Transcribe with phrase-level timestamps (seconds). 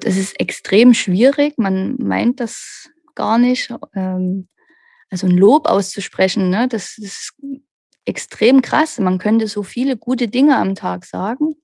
[0.00, 1.54] Das ist extrem schwierig.
[1.58, 3.72] Man meint das gar nicht.
[3.94, 4.48] Ähm,
[5.10, 7.34] also ein Lob auszusprechen, ne, das ist
[8.04, 8.98] extrem krass.
[8.98, 11.56] Man könnte so viele gute Dinge am Tag sagen.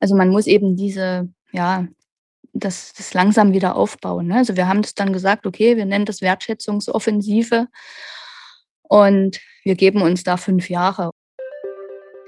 [0.00, 1.86] Also man muss eben diese, ja,
[2.52, 4.28] das, das langsam wieder aufbauen.
[4.28, 4.36] Ne?
[4.36, 7.68] Also wir haben das dann gesagt, okay, wir nennen das Wertschätzungsoffensive
[8.82, 11.10] und wir geben uns da fünf Jahre.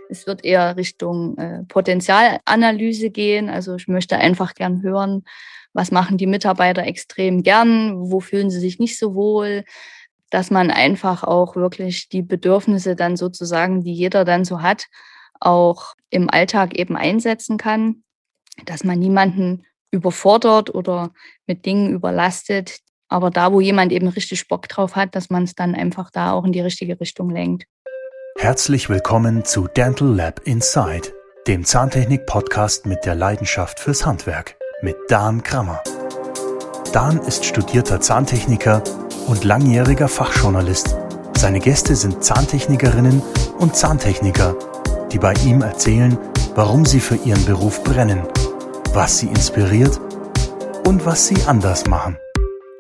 [0.09, 3.49] Es wird eher Richtung äh, Potenzialanalyse gehen.
[3.49, 5.25] Also ich möchte einfach gern hören,
[5.75, 9.65] was machen die Mitarbeiter extrem gern, wo fühlen sie sich nicht so wohl,
[10.31, 14.87] dass man einfach auch wirklich die Bedürfnisse dann sozusagen, die jeder dann so hat,
[15.41, 18.03] auch im Alltag eben einsetzen kann,
[18.65, 21.11] dass man niemanden überfordert oder
[21.47, 22.79] mit Dingen überlastet.
[23.09, 26.33] Aber da, wo jemand eben richtig Bock drauf hat, dass man es dann einfach da
[26.33, 27.67] auch in die richtige Richtung lenkt.
[28.39, 31.13] Herzlich willkommen zu Dental Lab Inside,
[31.47, 35.83] dem Zahntechnik-Podcast mit der Leidenschaft fürs Handwerk mit Dan Krammer.
[36.93, 38.83] Dan ist studierter Zahntechniker
[39.27, 40.97] und langjähriger Fachjournalist.
[41.37, 43.23] Seine Gäste sind Zahntechnikerinnen
[43.59, 44.57] und Zahntechniker,
[45.13, 46.19] die bei ihm erzählen,
[46.55, 48.23] warum sie für ihren Beruf brennen,
[48.93, 50.01] was sie inspiriert
[50.87, 52.19] und was sie anders machen.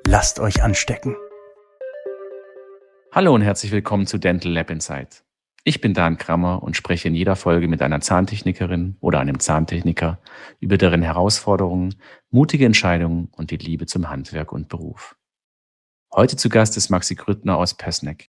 [0.06, 1.16] Lasst euch anstecken.
[3.12, 5.23] Hallo und herzlich willkommen zu Dental Lab Insight.
[5.66, 10.18] Ich bin Dan Krammer und spreche in jeder Folge mit einer Zahntechnikerin oder einem Zahntechniker
[10.60, 11.94] über deren Herausforderungen,
[12.30, 15.16] mutige Entscheidungen und die Liebe zum Handwerk und Beruf.
[16.12, 18.28] Heute zu Gast ist Maxi Grüttner aus Pesneck.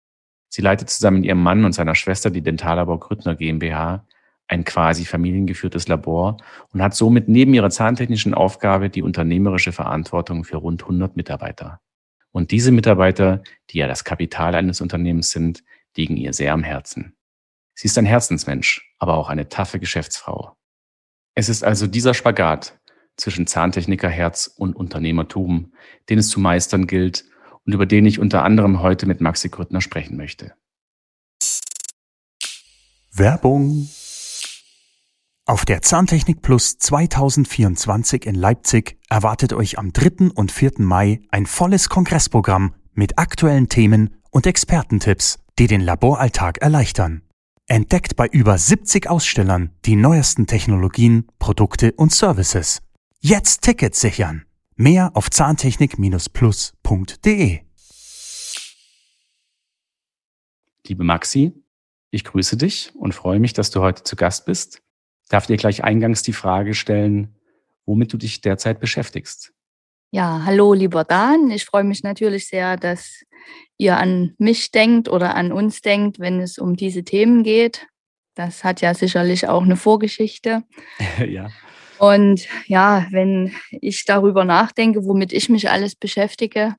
[0.47, 4.07] Sie leitet zusammen mit ihrem Mann und seiner Schwester die Dentallabor Grüttner GmbH,
[4.47, 6.37] ein quasi familiengeführtes Labor
[6.73, 11.79] und hat somit neben ihrer zahntechnischen Aufgabe die unternehmerische Verantwortung für rund 100 Mitarbeiter.
[12.31, 15.63] Und diese Mitarbeiter, die ja das Kapital eines Unternehmens sind,
[15.95, 17.13] liegen ihr sehr am Herzen.
[17.79, 20.53] Sie ist ein Herzensmensch, aber auch eine taffe Geschäftsfrau.
[21.33, 22.77] Es ist also dieser Spagat
[23.15, 25.71] zwischen Zahntechnikerherz und Unternehmertum,
[26.09, 27.23] den es zu meistern gilt
[27.65, 30.55] und über den ich unter anderem heute mit Maxi Grüttner sprechen möchte.
[33.13, 33.87] Werbung
[35.45, 40.31] auf der Zahntechnik Plus 2024 in Leipzig erwartet euch am 3.
[40.35, 40.73] und 4.
[40.79, 47.21] Mai ein volles Kongressprogramm mit aktuellen Themen und Expertentipps, die den Laboralltag erleichtern.
[47.71, 52.81] Entdeckt bei über 70 Ausstellern die neuesten Technologien, Produkte und Services.
[53.19, 54.43] Jetzt Tickets sichern!
[54.75, 57.59] Mehr auf zahntechnik-plus.de.
[60.87, 61.53] Liebe Maxi,
[62.09, 64.81] ich grüße dich und freue mich, dass du heute zu Gast bist.
[65.29, 67.35] Darf dir gleich eingangs die Frage stellen,
[67.85, 69.53] womit du dich derzeit beschäftigst?
[70.09, 71.51] Ja, hallo, lieber Dan.
[71.51, 73.21] Ich freue mich natürlich sehr, dass
[73.79, 77.87] ihr an mich denkt oder an uns denkt, wenn es um diese Themen geht.
[78.35, 80.63] Das hat ja sicherlich auch eine Vorgeschichte.
[81.27, 81.49] ja.
[81.97, 86.75] Und ja, wenn ich darüber nachdenke, womit ich mich alles beschäftige,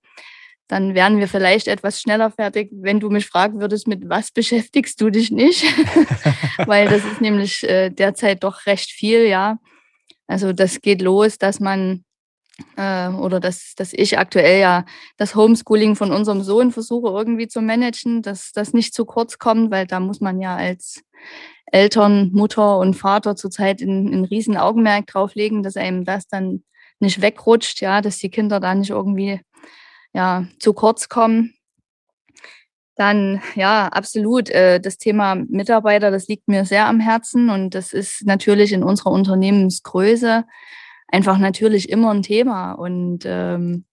[0.69, 5.00] dann wären wir vielleicht etwas schneller fertig, wenn du mich fragen würdest, mit was beschäftigst
[5.00, 5.65] du dich nicht?
[6.66, 9.59] Weil das ist nämlich äh, derzeit doch recht viel, ja.
[10.27, 12.05] Also das geht los, dass man
[12.76, 14.84] äh, oder dass, dass ich aktuell ja
[15.16, 19.71] das Homeschooling von unserem Sohn versuche irgendwie zu managen, dass das nicht zu kurz kommt,
[19.71, 21.03] weil da muss man ja als
[21.66, 26.65] Eltern, Mutter und Vater zurzeit ein, ein riesen Augenmerk drauflegen, dass einem das dann
[26.98, 29.41] nicht wegrutscht, ja, dass die Kinder da nicht irgendwie
[30.12, 31.54] ja, zu kurz kommen.
[32.97, 34.50] Dann, ja, absolut.
[34.50, 38.82] Äh, das Thema Mitarbeiter, das liegt mir sehr am Herzen und das ist natürlich in
[38.82, 40.44] unserer Unternehmensgröße
[41.12, 42.72] einfach natürlich immer ein Thema.
[42.72, 43.84] Und ähm,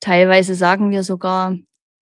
[0.00, 1.56] teilweise sagen wir sogar,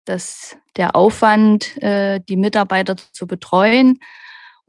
[0.05, 3.99] dass der Aufwand, äh, die Mitarbeiter zu betreuen,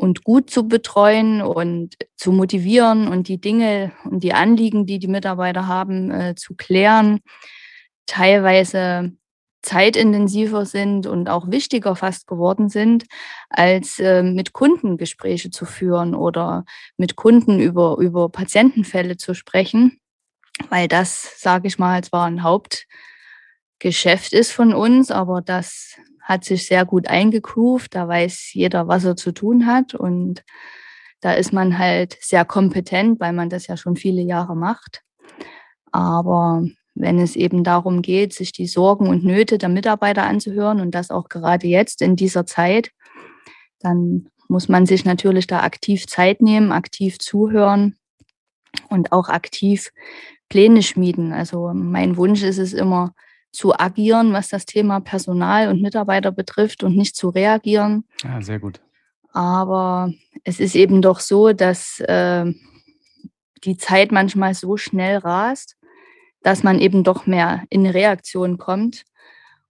[0.02, 5.06] und gut zu betreuen und zu motivieren und die Dinge und die Anliegen, die die
[5.06, 7.20] Mitarbeiter haben, äh, zu klären,
[8.06, 9.12] teilweise
[9.62, 13.04] zeitintensiver sind und auch wichtiger fast geworden sind,
[13.48, 16.64] als äh, mit Kunden Gespräche zu führen oder
[16.96, 20.00] mit Kunden über, über Patientenfälle zu sprechen,
[20.68, 26.66] weil das, sage ich mal, zwar ein Hauptgeschäft ist von uns, aber das hat sich
[26.66, 27.94] sehr gut eingegroovt.
[27.94, 29.94] Da weiß jeder, was er zu tun hat.
[29.94, 30.44] Und
[31.20, 35.02] da ist man halt sehr kompetent, weil man das ja schon viele Jahre macht.
[35.90, 40.94] Aber wenn es eben darum geht, sich die Sorgen und Nöte der Mitarbeiter anzuhören und
[40.94, 42.90] das auch gerade jetzt in dieser Zeit,
[43.80, 47.96] dann muss man sich natürlich da aktiv Zeit nehmen, aktiv zuhören
[48.88, 49.90] und auch aktiv
[50.48, 51.32] Pläne schmieden.
[51.32, 53.14] Also mein Wunsch ist es immer,
[53.52, 58.04] zu agieren, was das Thema Personal und Mitarbeiter betrifft und nicht zu reagieren.
[58.24, 58.80] Ja, sehr gut.
[59.32, 60.12] Aber
[60.44, 62.52] es ist eben doch so, dass äh,
[63.64, 65.76] die Zeit manchmal so schnell rast,
[66.42, 69.04] dass man eben doch mehr in Reaktion kommt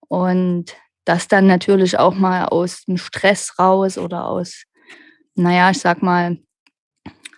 [0.09, 4.65] und das dann natürlich auch mal aus dem Stress raus oder aus,
[5.35, 6.39] naja, ich sag mal,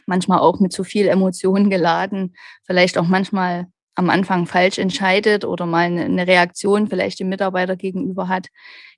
[0.07, 2.35] manchmal auch mit zu viel Emotionen geladen,
[2.67, 8.29] vielleicht auch manchmal am Anfang falsch entscheidet oder mal eine Reaktion vielleicht dem Mitarbeiter gegenüber
[8.29, 8.49] hat,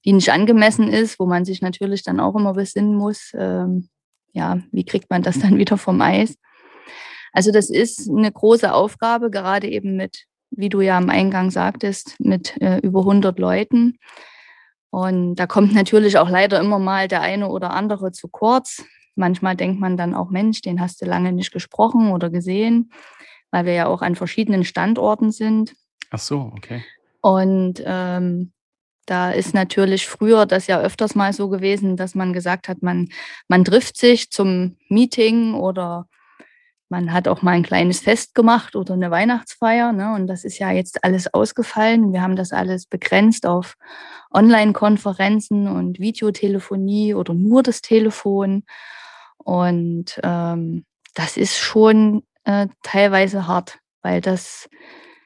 [0.05, 3.89] die nicht angemessen ist, wo man sich natürlich dann auch immer besinnen muss, ähm,
[4.33, 6.37] ja, wie kriegt man das dann wieder vom Eis?
[7.37, 12.17] Also das ist eine große Aufgabe, gerade eben mit, wie du ja am Eingang sagtest,
[12.19, 13.99] mit äh, über 100 Leuten.
[14.89, 18.83] Und da kommt natürlich auch leider immer mal der eine oder andere zu kurz.
[19.17, 22.91] Manchmal denkt man dann auch, Mensch, den hast du lange nicht gesprochen oder gesehen,
[23.51, 25.75] weil wir ja auch an verschiedenen Standorten sind.
[26.11, 26.83] Ach so, okay.
[27.21, 28.53] Und ähm,
[29.05, 33.11] da ist natürlich früher das ja öfters mal so gewesen, dass man gesagt hat, man,
[33.47, 36.09] man trifft sich zum Meeting oder
[36.89, 39.93] man hat auch mal ein kleines Fest gemacht oder eine Weihnachtsfeier.
[39.93, 40.15] Ne?
[40.15, 42.13] Und das ist ja jetzt alles ausgefallen.
[42.13, 43.77] Wir haben das alles begrenzt auf
[44.33, 48.65] Online-Konferenzen und Videotelefonie oder nur das Telefon.
[49.39, 50.85] Und ähm,
[51.15, 54.69] das ist schon äh, teilweise hart, weil das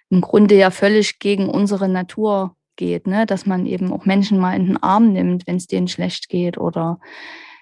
[0.09, 3.27] im Grunde ja völlig gegen unsere Natur geht, ne?
[3.27, 6.57] dass man eben auch Menschen mal in den Arm nimmt, wenn es denen schlecht geht
[6.59, 6.99] oder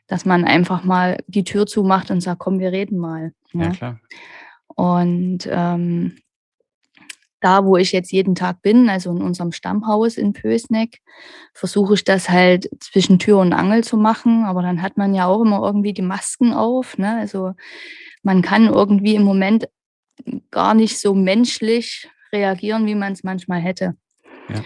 [0.09, 3.33] dass man einfach mal die Tür zumacht und sagt, komm, wir reden mal.
[3.53, 3.65] Ne?
[3.65, 4.01] Ja, klar.
[4.75, 6.19] Und ähm,
[7.41, 11.01] da, wo ich jetzt jeden Tag bin, also in unserem Stammhaus in Pösneck,
[11.55, 14.45] versuche ich das halt zwischen Tür und Angel zu machen.
[14.45, 16.99] Aber dann hat man ja auch immer irgendwie die Masken auf.
[16.99, 17.17] Ne?
[17.19, 17.53] Also
[18.23, 19.69] man kann irgendwie im Moment
[20.51, 23.97] gar nicht so menschlich reagieren, wie man es manchmal hätte.
[24.49, 24.65] Ja.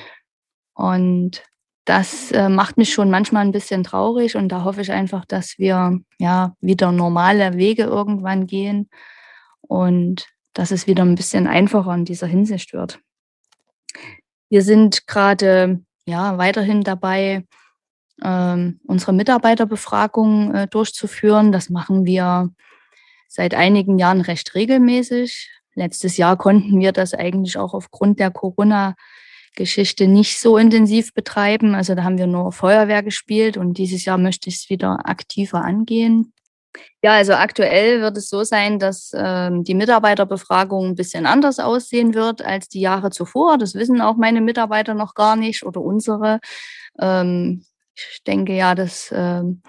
[0.74, 1.42] Und
[1.84, 5.58] das äh, macht mich schon manchmal ein bisschen traurig und da hoffe ich einfach, dass
[5.58, 8.88] wir ja wieder normale Wege irgendwann gehen
[9.62, 13.00] und dass es wieder ein bisschen einfacher in dieser Hinsicht wird.
[14.48, 17.46] Wir sind gerade ja weiterhin dabei,
[18.22, 21.52] ähm, unsere Mitarbeiterbefragung äh, durchzuführen.
[21.52, 22.50] Das machen wir
[23.28, 25.50] seit einigen Jahren recht regelmäßig.
[25.74, 28.30] Letztes Jahr konnten wir das eigentlich auch aufgrund der
[29.52, 31.74] Corona-Geschichte nicht so intensiv betreiben.
[31.74, 35.62] Also da haben wir nur Feuerwehr gespielt und dieses Jahr möchte ich es wieder aktiver
[35.62, 36.32] angehen.
[37.02, 42.14] Ja, also aktuell wird es so sein, dass ähm, die Mitarbeiterbefragung ein bisschen anders aussehen
[42.14, 43.58] wird als die Jahre zuvor.
[43.58, 46.40] Das wissen auch meine Mitarbeiter noch gar nicht oder unsere.
[46.98, 47.64] Ähm,
[47.94, 49.62] ich denke ja, dass ähm,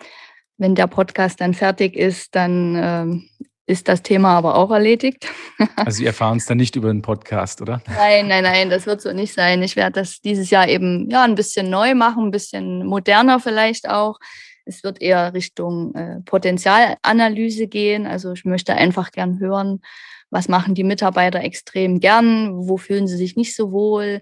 [0.58, 3.30] wenn der Podcast dann fertig ist, dann ähm,
[3.66, 5.28] ist das Thema aber auch erledigt.
[5.76, 7.82] Also Sie erfahren es dann nicht über den Podcast, oder?
[7.88, 9.62] Nein, nein, nein, das wird so nicht sein.
[9.64, 13.88] Ich werde das dieses Jahr eben ja ein bisschen neu machen, ein bisschen moderner vielleicht
[13.88, 14.20] auch.
[14.66, 18.08] Es wird eher Richtung äh, Potenzialanalyse gehen.
[18.08, 19.82] Also ich möchte einfach gern hören,
[20.30, 24.22] was machen die Mitarbeiter extrem gern, wo fühlen sie sich nicht so wohl,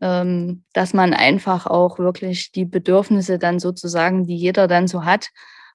[0.00, 5.28] ähm, dass man einfach auch wirklich die Bedürfnisse dann sozusagen, die jeder dann so hat,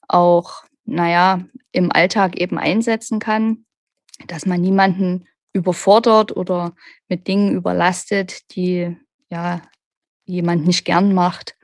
[0.08, 3.66] auch, naja, im Alltag eben einsetzen kann,
[4.28, 6.74] dass man niemanden überfordert oder
[7.08, 8.96] mit Dingen überlastet, die
[9.30, 9.62] ja
[10.26, 11.56] jemand nicht gern macht.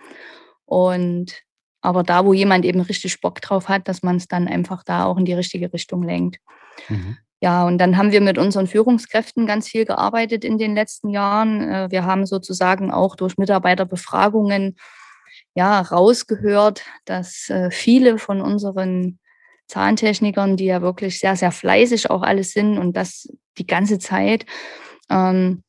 [0.65, 1.43] Und
[1.81, 5.05] aber da, wo jemand eben richtig Bock drauf hat, dass man es dann einfach da
[5.05, 6.37] auch in die richtige Richtung lenkt.
[6.89, 7.17] Mhm.
[7.41, 11.67] Ja, und dann haben wir mit unseren Führungskräften ganz viel gearbeitet in den letzten Jahren.
[11.67, 14.75] Äh, wir haben sozusagen auch durch Mitarbeiterbefragungen
[15.55, 19.19] ja rausgehört, dass äh, viele von unseren
[19.67, 23.27] Zahntechnikern, die ja wirklich sehr, sehr fleißig auch alles sind und das
[23.57, 24.45] die ganze Zeit,
[25.09, 25.63] ähm,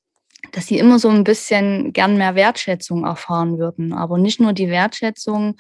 [0.53, 3.93] dass sie immer so ein bisschen gern mehr Wertschätzung erfahren würden.
[3.93, 5.57] Aber nicht nur die Wertschätzung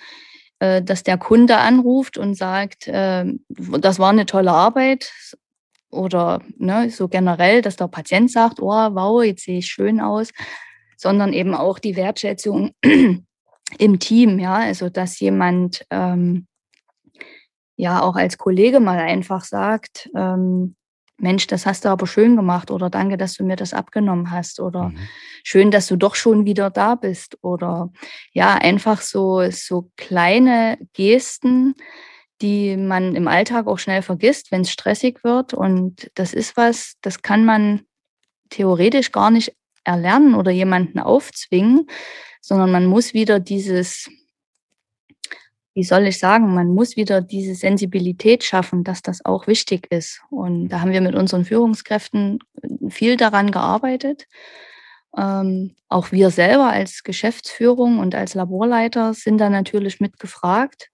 [0.62, 5.12] äh, dass der Kunde anruft und sagt, äh, das war eine tolle Arbeit
[5.91, 10.31] oder ne, so generell, dass der Patient sagt, oh, wow, jetzt sehe ich schön aus,
[10.97, 12.76] sondern eben auch die Wertschätzung
[13.79, 16.47] im Team, ja, also dass jemand ähm,
[17.76, 20.76] ja auch als Kollege mal einfach sagt, ähm,
[21.19, 24.59] Mensch, das hast du aber schön gemacht oder danke, dass du mir das abgenommen hast
[24.59, 24.99] oder mhm.
[25.45, 27.91] schön, dass du doch schon wieder da bist oder
[28.33, 31.75] ja, einfach so, so kleine Gesten,
[32.41, 35.55] die man im Alltag auch schnell vergisst, wenn es stressig wird.
[35.55, 37.83] Und das ist was, das kann man
[38.50, 41.87] theoretisch gar nicht erlernen oder jemanden aufzwingen,
[42.43, 44.11] sondern man muss wieder dieses
[45.75, 50.21] wie soll ich sagen, man muss wieder diese Sensibilität schaffen, dass das auch wichtig ist.
[50.31, 52.41] Und da haben wir mit unseren Führungskräften
[52.91, 54.27] viel daran gearbeitet.
[55.17, 60.91] Ähm, auch wir selber als Geschäftsführung und als Laborleiter sind da natürlich mitgefragt.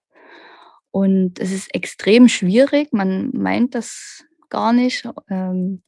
[0.91, 2.93] Und es ist extrem schwierig.
[2.93, 5.07] Man meint das gar nicht.
[5.29, 5.83] Ähm,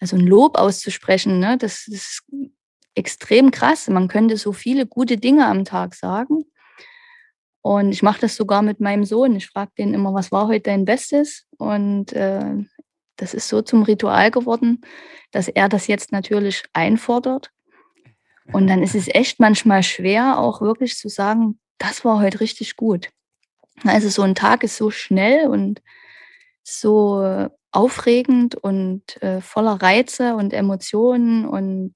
[0.00, 2.24] also ein Lob auszusprechen, ne, das ist
[2.94, 3.88] extrem krass.
[3.88, 6.44] Man könnte so viele gute Dinge am Tag sagen.
[7.62, 9.36] Und ich mache das sogar mit meinem Sohn.
[9.36, 11.46] Ich frage den immer, was war heute dein Bestes?
[11.56, 12.56] Und äh,
[13.16, 14.82] das ist so zum Ritual geworden,
[15.30, 17.50] dass er das jetzt natürlich einfordert.
[18.52, 22.76] Und dann ist es echt manchmal schwer, auch wirklich zu sagen, das war heute richtig
[22.76, 23.10] gut.
[23.82, 25.82] Also so ein Tag ist so schnell und
[26.62, 31.94] so aufregend und äh, voller Reize und Emotionen und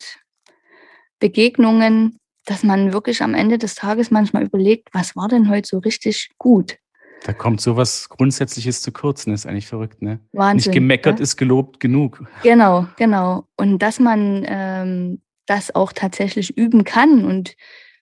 [1.18, 5.78] Begegnungen, dass man wirklich am Ende des Tages manchmal überlegt, was war denn heute so
[5.78, 6.78] richtig gut?
[7.24, 9.34] Da kommt sowas Grundsätzliches zu kurz, ne?
[9.34, 10.20] Ist eigentlich verrückt, ne?
[10.32, 10.70] Wahnsinn.
[10.70, 11.22] Nicht gemeckert ja?
[11.22, 12.24] ist gelobt genug.
[12.42, 13.44] Genau, genau.
[13.56, 17.56] Und dass man ähm, das auch tatsächlich üben kann und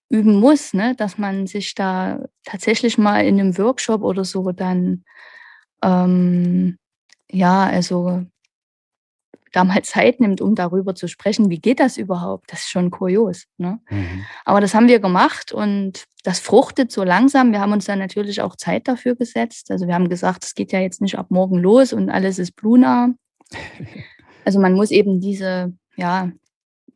[0.09, 0.95] üben muss, ne?
[0.97, 5.05] dass man sich da tatsächlich mal in einem Workshop oder so dann
[5.83, 6.79] ähm,
[7.31, 8.25] ja, also
[9.57, 12.53] da mal Zeit nimmt, um darüber zu sprechen, wie geht das überhaupt?
[12.53, 13.45] Das ist schon kurios.
[13.57, 13.81] Ne?
[13.89, 14.27] Mhm.
[14.45, 17.53] Aber das haben wir gemacht und das fruchtet so langsam.
[17.53, 19.71] Wir haben uns dann natürlich auch Zeit dafür gesetzt.
[19.71, 22.53] Also wir haben gesagt, es geht ja jetzt nicht ab morgen los und alles ist
[22.53, 23.11] blunah.
[24.45, 26.31] Also man muss eben diese, ja,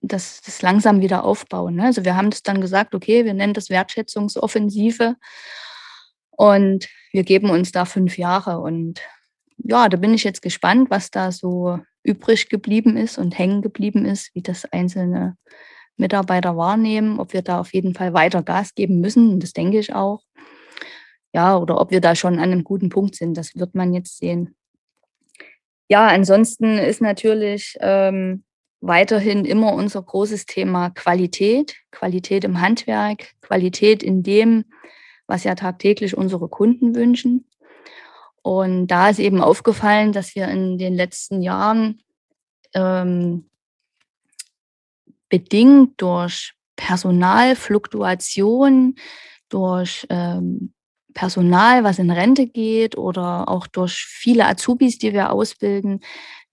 [0.02, 1.74] das, das langsam wieder aufbauen.
[1.74, 1.86] Ne?
[1.86, 5.16] Also wir haben das dann gesagt, okay, wir nennen das Wertschätzungsoffensive
[6.30, 9.00] und wir geben uns da fünf Jahre und
[9.56, 14.04] ja, da bin ich jetzt gespannt, was da so übrig geblieben ist und hängen geblieben
[14.04, 15.36] ist, wie das einzelne
[15.96, 19.94] Mitarbeiter wahrnehmen, ob wir da auf jeden Fall weiter Gas geben müssen, das denke ich
[19.94, 20.22] auch.
[21.32, 24.18] Ja, oder ob wir da schon an einem guten Punkt sind, das wird man jetzt
[24.18, 24.56] sehen.
[25.88, 28.44] Ja, ansonsten ist natürlich ähm,
[28.80, 34.64] weiterhin immer unser großes Thema Qualität, Qualität im Handwerk, Qualität in dem,
[35.26, 37.49] was ja tagtäglich unsere Kunden wünschen.
[38.42, 42.00] Und da ist eben aufgefallen, dass wir in den letzten Jahren
[42.74, 43.50] ähm,
[45.28, 48.94] bedingt durch Personalfluktuation,
[49.48, 50.72] durch ähm,
[51.12, 56.00] Personal, was in Rente geht oder auch durch viele Azubis, die wir ausbilden,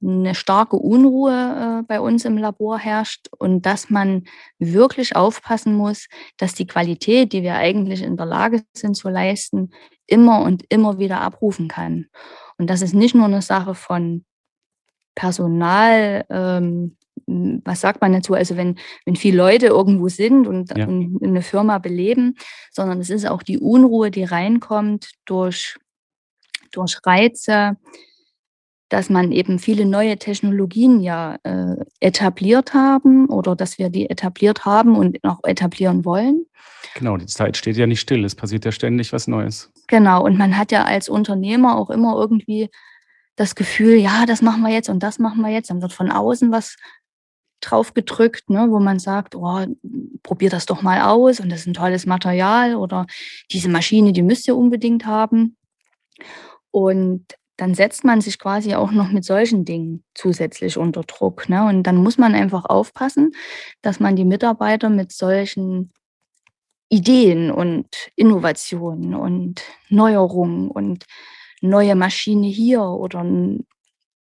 [0.01, 4.25] eine starke Unruhe äh, bei uns im Labor herrscht und dass man
[4.59, 9.71] wirklich aufpassen muss, dass die Qualität, die wir eigentlich in der Lage sind zu leisten,
[10.05, 12.07] immer und immer wieder abrufen kann.
[12.57, 14.23] Und das ist nicht nur eine Sache von
[15.15, 18.33] Personal, ähm, was sagt man dazu?
[18.35, 20.87] Also wenn, wenn viele Leute irgendwo sind und, ja.
[20.87, 22.35] und eine Firma beleben,
[22.71, 25.77] sondern es ist auch die Unruhe, die reinkommt durch,
[26.71, 27.77] durch Reize,
[28.89, 34.65] dass man eben viele neue Technologien ja äh, etabliert haben oder dass wir die etabliert
[34.65, 36.45] haben und noch etablieren wollen.
[36.95, 39.71] Genau, die Zeit steht ja nicht still, es passiert ja ständig was Neues.
[39.87, 42.69] Genau, und man hat ja als Unternehmer auch immer irgendwie
[43.35, 45.69] das Gefühl, ja, das machen wir jetzt und das machen wir jetzt.
[45.69, 46.75] Dann wird von außen was
[47.61, 49.65] drauf gedrückt, ne, wo man sagt, oh,
[50.23, 53.05] probier das doch mal aus und das ist ein tolles Material oder
[53.51, 55.57] diese Maschine, die müsst ihr unbedingt haben.
[56.71, 57.25] Und
[57.57, 61.49] dann setzt man sich quasi auch noch mit solchen Dingen zusätzlich unter Druck.
[61.49, 61.65] Ne?
[61.67, 63.31] Und dann muss man einfach aufpassen,
[63.81, 65.91] dass man die Mitarbeiter mit solchen
[66.89, 71.05] Ideen und Innovationen und Neuerungen und
[71.61, 73.25] neue Maschine hier oder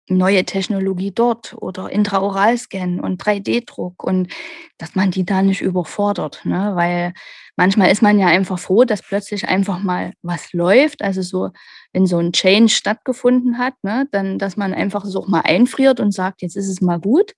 [0.09, 4.33] neue Technologie dort oder Intraoralscan und 3D-Druck und
[4.77, 6.73] dass man die da nicht überfordert, ne?
[6.75, 7.15] weil
[7.57, 11.51] manchmal ist man ja einfach froh, dass plötzlich einfach mal was läuft, also so,
[11.93, 14.07] wenn so ein Change stattgefunden hat, ne?
[14.11, 17.33] dann, dass man einfach so mal einfriert und sagt, jetzt ist es mal gut.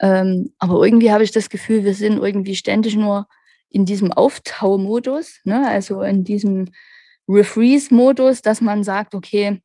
[0.00, 3.26] Ähm, aber irgendwie habe ich das Gefühl, wir sind irgendwie ständig nur
[3.70, 5.66] in diesem Auftaumodus, ne?
[5.66, 6.66] also in diesem
[7.28, 9.60] Refreeze-Modus, dass man sagt, okay,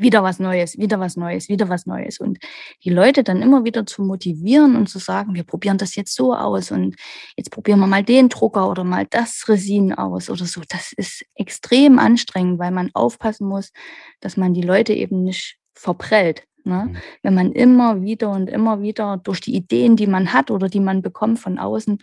[0.00, 2.18] wieder was Neues, wieder was Neues, wieder was Neues.
[2.18, 2.38] Und
[2.84, 6.34] die Leute dann immer wieder zu motivieren und zu sagen, wir probieren das jetzt so
[6.34, 6.96] aus und
[7.36, 10.62] jetzt probieren wir mal den Drucker oder mal das Resin aus oder so.
[10.68, 13.72] Das ist extrem anstrengend, weil man aufpassen muss,
[14.20, 16.44] dass man die Leute eben nicht verprellt.
[16.64, 16.86] Ne?
[16.90, 16.96] Mhm.
[17.22, 20.80] Wenn man immer wieder und immer wieder durch die Ideen, die man hat oder die
[20.80, 21.98] man bekommt von außen,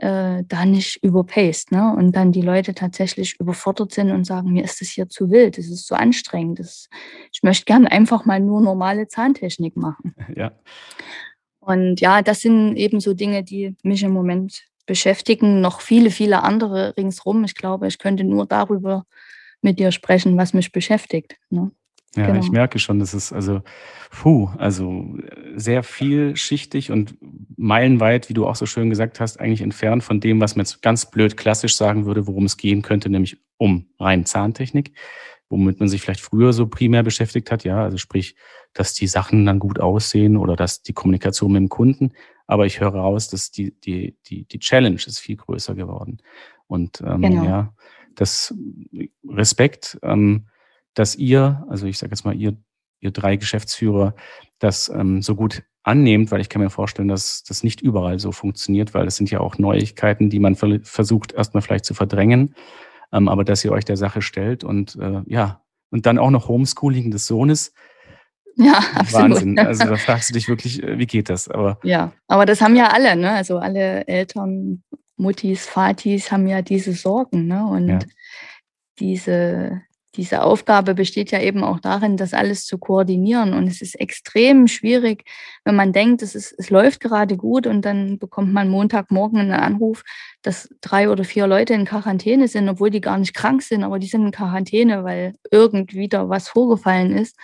[0.00, 1.72] äh, da nicht überpaced.
[1.72, 1.94] Ne?
[1.94, 5.58] Und dann die Leute tatsächlich überfordert sind und sagen, mir ist das hier zu wild,
[5.58, 6.58] das ist zu anstrengend.
[6.58, 6.88] Das,
[7.32, 10.14] ich möchte gerne einfach mal nur normale Zahntechnik machen.
[10.36, 10.52] Ja.
[11.58, 15.60] Und ja, das sind eben so Dinge, die mich im Moment beschäftigen.
[15.60, 17.44] Noch viele, viele andere ringsrum.
[17.44, 19.04] Ich glaube, ich könnte nur darüber
[19.60, 21.36] mit dir sprechen, was mich beschäftigt.
[21.50, 21.70] Ne?
[22.16, 22.40] Ja, genau.
[22.40, 23.62] ich merke schon, das ist also,
[24.10, 25.16] puh, also
[25.54, 27.16] sehr vielschichtig und
[27.56, 30.82] meilenweit, wie du auch so schön gesagt hast, eigentlich entfernt von dem, was man jetzt
[30.82, 34.92] ganz blöd klassisch sagen würde, worum es gehen könnte, nämlich um rein Zahntechnik.
[35.50, 38.36] womit man sich vielleicht früher so primär beschäftigt hat, ja, also sprich,
[38.72, 42.12] dass die Sachen dann gut aussehen oder dass die Kommunikation mit dem Kunden.
[42.46, 46.18] Aber ich höre raus, dass die, die, die, die Challenge ist viel größer geworden.
[46.66, 47.44] Und ähm, genau.
[47.44, 47.74] ja,
[48.14, 48.54] das
[49.28, 50.46] Respekt, ähm,
[50.94, 52.56] dass ihr, also ich sage jetzt mal, ihr,
[53.00, 54.14] ihr drei Geschäftsführer,
[54.58, 58.32] das ähm, so gut annehmt, weil ich kann mir vorstellen, dass das nicht überall so
[58.32, 62.54] funktioniert, weil es sind ja auch Neuigkeiten, die man versucht erstmal vielleicht zu verdrängen,
[63.12, 66.48] ähm, aber dass ihr euch der Sache stellt und äh, ja, und dann auch noch
[66.48, 67.72] Homeschooling des Sohnes.
[68.56, 69.36] Ja, absolut.
[69.36, 69.58] Wahnsinn.
[69.60, 71.48] Also da fragst du dich wirklich, äh, wie geht das?
[71.48, 73.30] Aber ja, aber das haben ja alle, ne?
[73.30, 74.82] Also alle Eltern,
[75.16, 77.64] Muttis, Vatis haben ja diese Sorgen, ne?
[77.64, 77.98] Und ja.
[78.98, 79.80] diese
[80.16, 83.54] diese Aufgabe besteht ja eben auch darin, das alles zu koordinieren.
[83.54, 85.24] Und es ist extrem schwierig,
[85.64, 89.52] wenn man denkt, es, ist, es läuft gerade gut und dann bekommt man Montagmorgen einen
[89.52, 90.02] Anruf,
[90.42, 93.98] dass drei oder vier Leute in Quarantäne sind, obwohl die gar nicht krank sind, aber
[93.98, 97.36] die sind in Quarantäne, weil irgendwie da was vorgefallen ist.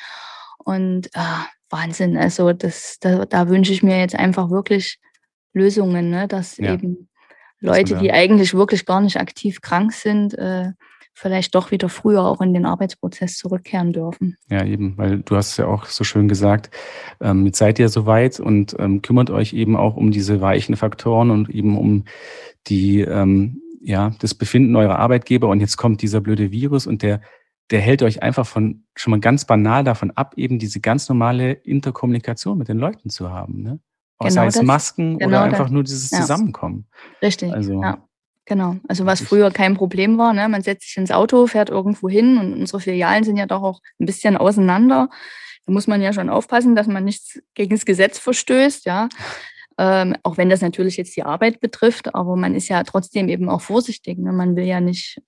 [0.58, 4.98] Und ah, Wahnsinn, also das, da, da wünsche ich mir jetzt einfach wirklich
[5.52, 6.26] Lösungen, ne?
[6.26, 6.74] dass ja.
[6.74, 7.08] eben
[7.60, 10.72] Leute, die eigentlich wirklich gar nicht aktiv krank sind, äh,
[11.16, 14.36] vielleicht doch wieder früher auch in den Arbeitsprozess zurückkehren dürfen.
[14.50, 16.70] Ja, eben, weil du hast ja auch so schön gesagt,
[17.22, 21.30] ähm, jetzt seid ihr soweit und ähm, kümmert euch eben auch um diese weichen Faktoren
[21.30, 22.04] und eben um
[22.66, 27.22] die, ähm, ja, das Befinden eurer Arbeitgeber und jetzt kommt dieser blöde Virus und der,
[27.70, 31.52] der hält euch einfach von, schon mal ganz banal davon ab, eben diese ganz normale
[31.52, 33.80] Interkommunikation mit den Leuten zu haben, ne?
[34.18, 35.72] Genau sei es Masken genau oder einfach das.
[35.72, 36.20] nur dieses ja.
[36.20, 36.86] Zusammenkommen.
[37.20, 37.52] Richtig.
[37.52, 38.05] Also, ja.
[38.46, 40.48] Genau, also was früher kein Problem war, ne?
[40.48, 43.80] man setzt sich ins Auto, fährt irgendwo hin und unsere Filialen sind ja doch auch
[43.98, 45.08] ein bisschen auseinander.
[45.66, 49.08] Da muss man ja schon aufpassen, dass man nichts gegen das Gesetz verstößt, ja.
[49.78, 53.50] Ähm, auch wenn das natürlich jetzt die Arbeit betrifft, aber man ist ja trotzdem eben
[53.50, 54.16] auch vorsichtig.
[54.16, 54.32] Ne?
[54.32, 55.20] Man will ja nicht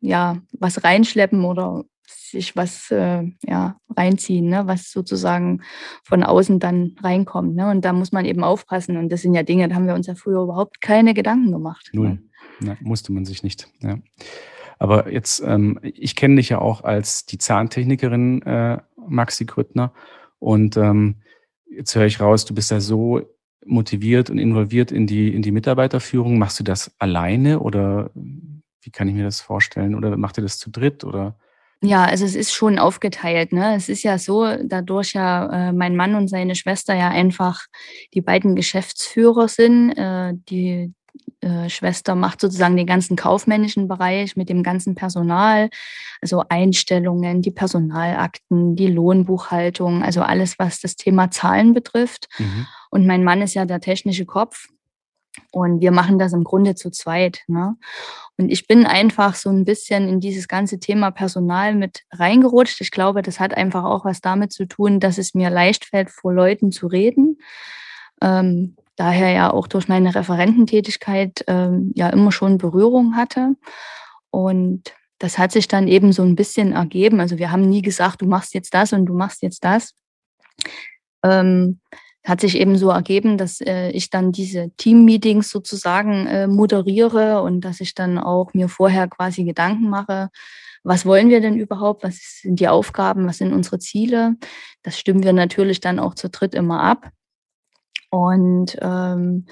[0.00, 4.66] ja was reinschleppen oder sich was äh, ja, reinziehen, ne?
[4.66, 5.62] was sozusagen
[6.04, 7.56] von außen dann reinkommt.
[7.56, 7.70] Ne?
[7.70, 8.98] Und da muss man eben aufpassen.
[8.98, 11.88] Und das sind ja Dinge, da haben wir uns ja früher überhaupt keine Gedanken gemacht.
[11.92, 12.18] Null.
[12.60, 12.76] Ne?
[12.80, 13.68] Na, musste man sich nicht.
[13.80, 13.98] Ja.
[14.78, 19.92] Aber jetzt, ähm, ich kenne dich ja auch als die Zahntechnikerin äh, Maxi Grüttner.
[20.38, 21.16] Und ähm,
[21.70, 23.22] jetzt höre ich raus, du bist ja so
[23.66, 26.38] motiviert und involviert in die, in die Mitarbeiterführung.
[26.38, 29.94] Machst du das alleine oder wie kann ich mir das vorstellen?
[29.94, 31.36] Oder macht ihr das zu dritt oder?
[31.80, 33.52] Ja, also es ist schon aufgeteilt.
[33.52, 33.76] Ne?
[33.76, 37.66] Es ist ja so, dadurch ja äh, mein Mann und seine Schwester ja einfach
[38.14, 40.92] die beiden Geschäftsführer sind, äh, die
[41.40, 45.70] äh, Schwester macht sozusagen den ganzen kaufmännischen Bereich mit dem ganzen Personal,
[46.20, 52.28] also Einstellungen, die Personalakten, die Lohnbuchhaltung, also alles, was das Thema Zahlen betrifft.
[52.38, 52.66] Mhm.
[52.90, 54.68] Und mein Mann ist ja der technische Kopf.
[55.52, 57.42] Und wir machen das im Grunde zu zweit.
[57.46, 57.76] Ne?
[58.36, 62.80] Und ich bin einfach so ein bisschen in dieses ganze Thema Personal mit reingerutscht.
[62.80, 66.10] Ich glaube, das hat einfach auch was damit zu tun, dass es mir leicht fällt,
[66.10, 67.38] vor Leuten zu reden.
[68.20, 73.54] Ähm, daher ja auch durch meine Referententätigkeit ähm, ja immer schon Berührung hatte.
[74.30, 77.20] Und das hat sich dann eben so ein bisschen ergeben.
[77.20, 79.94] Also wir haben nie gesagt, du machst jetzt das und du machst jetzt das.
[81.24, 81.80] Ähm,
[82.24, 87.62] hat sich eben so ergeben, dass äh, ich dann diese Team-Meetings sozusagen äh, moderiere und
[87.62, 90.28] dass ich dann auch mir vorher quasi Gedanken mache,
[90.84, 94.36] was wollen wir denn überhaupt, was sind die Aufgaben, was sind unsere Ziele.
[94.82, 97.10] Das stimmen wir natürlich dann auch zu dritt immer ab.
[98.10, 99.46] Und ähm,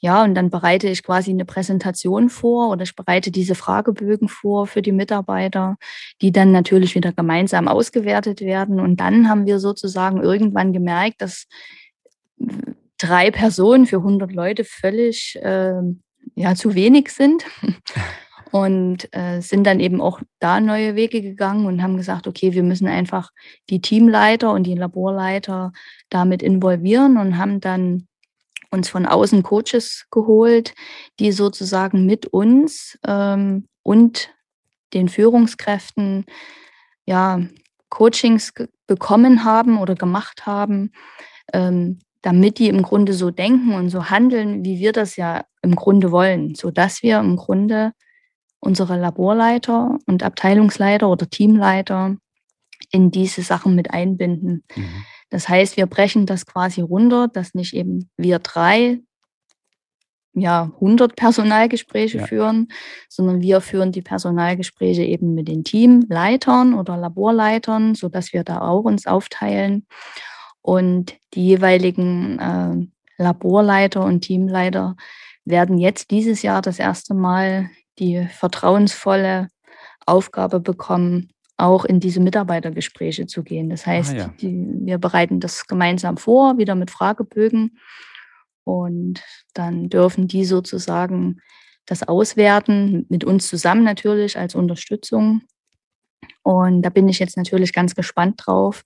[0.00, 4.68] ja, und dann bereite ich quasi eine Präsentation vor oder ich bereite diese Fragebögen vor
[4.68, 5.76] für die Mitarbeiter,
[6.22, 8.78] die dann natürlich wieder gemeinsam ausgewertet werden.
[8.78, 11.46] Und dann haben wir sozusagen irgendwann gemerkt, dass
[12.96, 15.80] drei Personen für 100 Leute völlig äh,
[16.36, 17.44] ja, zu wenig sind.
[18.50, 22.62] Und äh, sind dann eben auch da neue Wege gegangen und haben gesagt, okay, wir
[22.62, 23.30] müssen einfach
[23.68, 25.72] die Teamleiter und die Laborleiter
[26.08, 28.08] damit involvieren und haben dann
[28.70, 30.74] uns von außen Coaches geholt,
[31.18, 34.30] die sozusagen mit uns ähm, und
[34.94, 36.24] den Führungskräften
[37.06, 37.40] ja
[37.88, 38.52] Coachings
[38.86, 40.92] bekommen haben oder gemacht haben,
[41.52, 45.74] ähm, damit die im Grunde so denken und so handeln, wie wir das ja im
[45.74, 47.92] Grunde wollen, so dass wir im Grunde
[48.60, 52.16] unsere Laborleiter und Abteilungsleiter oder Teamleiter
[52.90, 54.64] in diese Sachen mit einbinden.
[54.74, 55.04] Mhm.
[55.30, 59.00] Das heißt, wir brechen das quasi runter, dass nicht eben wir drei
[60.34, 62.26] ja 100 Personalgespräche ja.
[62.26, 62.68] führen,
[63.08, 68.60] sondern wir führen die Personalgespräche eben mit den Teamleitern oder Laborleitern, so dass wir da
[68.60, 69.86] auch uns aufteilen
[70.62, 74.96] und die jeweiligen äh, Laborleiter und Teamleiter
[75.44, 79.48] werden jetzt dieses Jahr das erste Mal die vertrauensvolle
[80.06, 83.68] Aufgabe bekommen, auch in diese Mitarbeitergespräche zu gehen.
[83.68, 84.34] Das heißt, ah, ja.
[84.40, 87.78] die, wir bereiten das gemeinsam vor, wieder mit Fragebögen.
[88.64, 89.22] Und
[89.54, 91.40] dann dürfen die sozusagen
[91.86, 95.42] das auswerten, mit uns zusammen natürlich als Unterstützung.
[96.42, 98.84] Und da bin ich jetzt natürlich ganz gespannt drauf,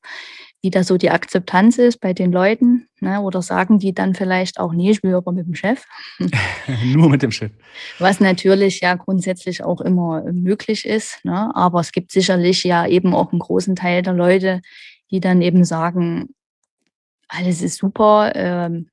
[0.62, 2.88] wie da so die Akzeptanz ist bei den Leuten.
[3.01, 3.20] Ne?
[3.20, 5.85] Oder sagen die dann vielleicht auch, nee, ich will aber mit dem Chef.
[6.85, 7.51] Nur mit dem Chef.
[7.98, 11.18] Was natürlich ja grundsätzlich auch immer möglich ist.
[11.25, 11.51] Ne?
[11.55, 14.61] Aber es gibt sicherlich ja eben auch einen großen Teil der Leute,
[15.11, 16.29] die dann eben sagen,
[17.27, 18.88] alles ist super, ähm,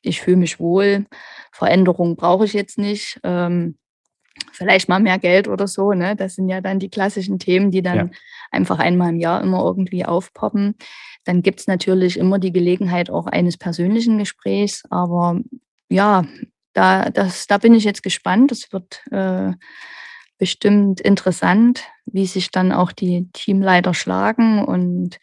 [0.00, 1.06] ich fühle mich wohl,
[1.52, 3.20] Veränderung brauche ich jetzt nicht.
[3.24, 3.76] Ähm,
[4.52, 5.92] vielleicht mal mehr Geld oder so.
[5.92, 6.16] Ne?
[6.16, 8.10] Das sind ja dann die klassischen Themen, die dann ja.
[8.50, 10.76] einfach einmal im Jahr immer irgendwie aufpoppen.
[11.24, 14.82] Dann gibt es natürlich immer die Gelegenheit auch eines persönlichen Gesprächs.
[14.90, 15.40] Aber
[15.88, 16.24] ja,
[16.72, 18.50] da, das, da bin ich jetzt gespannt.
[18.50, 19.52] Das wird äh,
[20.38, 24.64] bestimmt interessant, wie sich dann auch die Teamleiter schlagen.
[24.64, 25.18] Und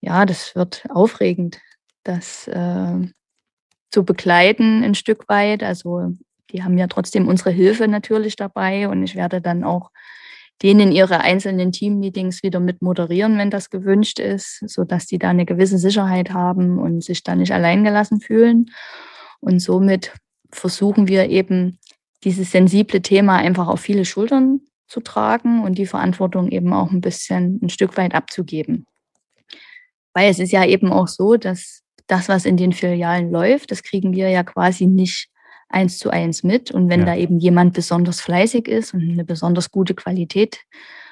[0.00, 1.60] ja, das wird aufregend,
[2.02, 3.08] das äh,
[3.90, 5.62] zu begleiten ein Stück weit.
[5.62, 6.14] Also
[6.54, 9.90] die haben ja trotzdem unsere Hilfe natürlich dabei und ich werde dann auch
[10.62, 15.46] denen ihre einzelnen Teammeetings wieder mit moderieren, wenn das gewünscht ist, sodass die da eine
[15.46, 18.70] gewisse Sicherheit haben und sich da nicht alleingelassen fühlen.
[19.40, 20.12] Und somit
[20.52, 21.80] versuchen wir eben
[22.22, 27.00] dieses sensible Thema einfach auf viele Schultern zu tragen und die Verantwortung eben auch ein
[27.00, 28.86] bisschen ein Stück weit abzugeben.
[30.14, 33.82] Weil es ist ja eben auch so, dass das, was in den Filialen läuft, das
[33.82, 35.33] kriegen wir ja quasi nicht
[35.68, 36.70] eins zu eins mit.
[36.70, 37.06] Und wenn ja.
[37.06, 40.60] da eben jemand besonders fleißig ist und eine besonders gute Qualität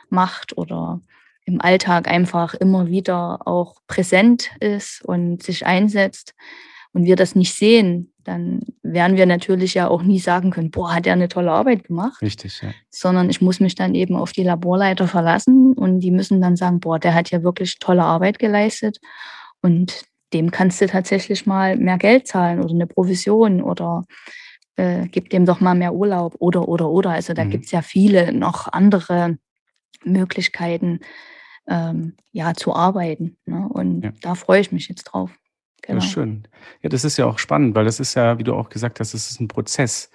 [0.08, 1.00] macht oder
[1.44, 6.34] im Alltag einfach immer wieder auch präsent ist und sich einsetzt
[6.92, 10.94] und wir das nicht sehen, dann werden wir natürlich ja auch nie sagen können, boah,
[10.94, 12.22] hat er eine tolle Arbeit gemacht.
[12.22, 12.70] Richtig, ja.
[12.90, 16.78] Sondern ich muss mich dann eben auf die Laborleiter verlassen und die müssen dann sagen,
[16.78, 19.00] boah, der hat ja wirklich tolle Arbeit geleistet
[19.60, 24.04] und dem kannst du tatsächlich mal mehr Geld zahlen oder eine Provision oder
[24.82, 27.10] äh, gib dem doch mal mehr Urlaub oder, oder, oder.
[27.10, 27.50] Also da mhm.
[27.50, 29.38] gibt es ja viele noch andere
[30.04, 31.00] Möglichkeiten,
[31.68, 33.36] ähm, ja, zu arbeiten.
[33.46, 33.68] Ne?
[33.68, 34.12] Und ja.
[34.20, 35.30] da freue ich mich jetzt drauf.
[35.82, 36.00] Genau.
[36.00, 36.48] Ja, schön.
[36.80, 39.14] Ja, das ist ja auch spannend, weil das ist ja, wie du auch gesagt hast,
[39.14, 40.10] das ist ein Prozess,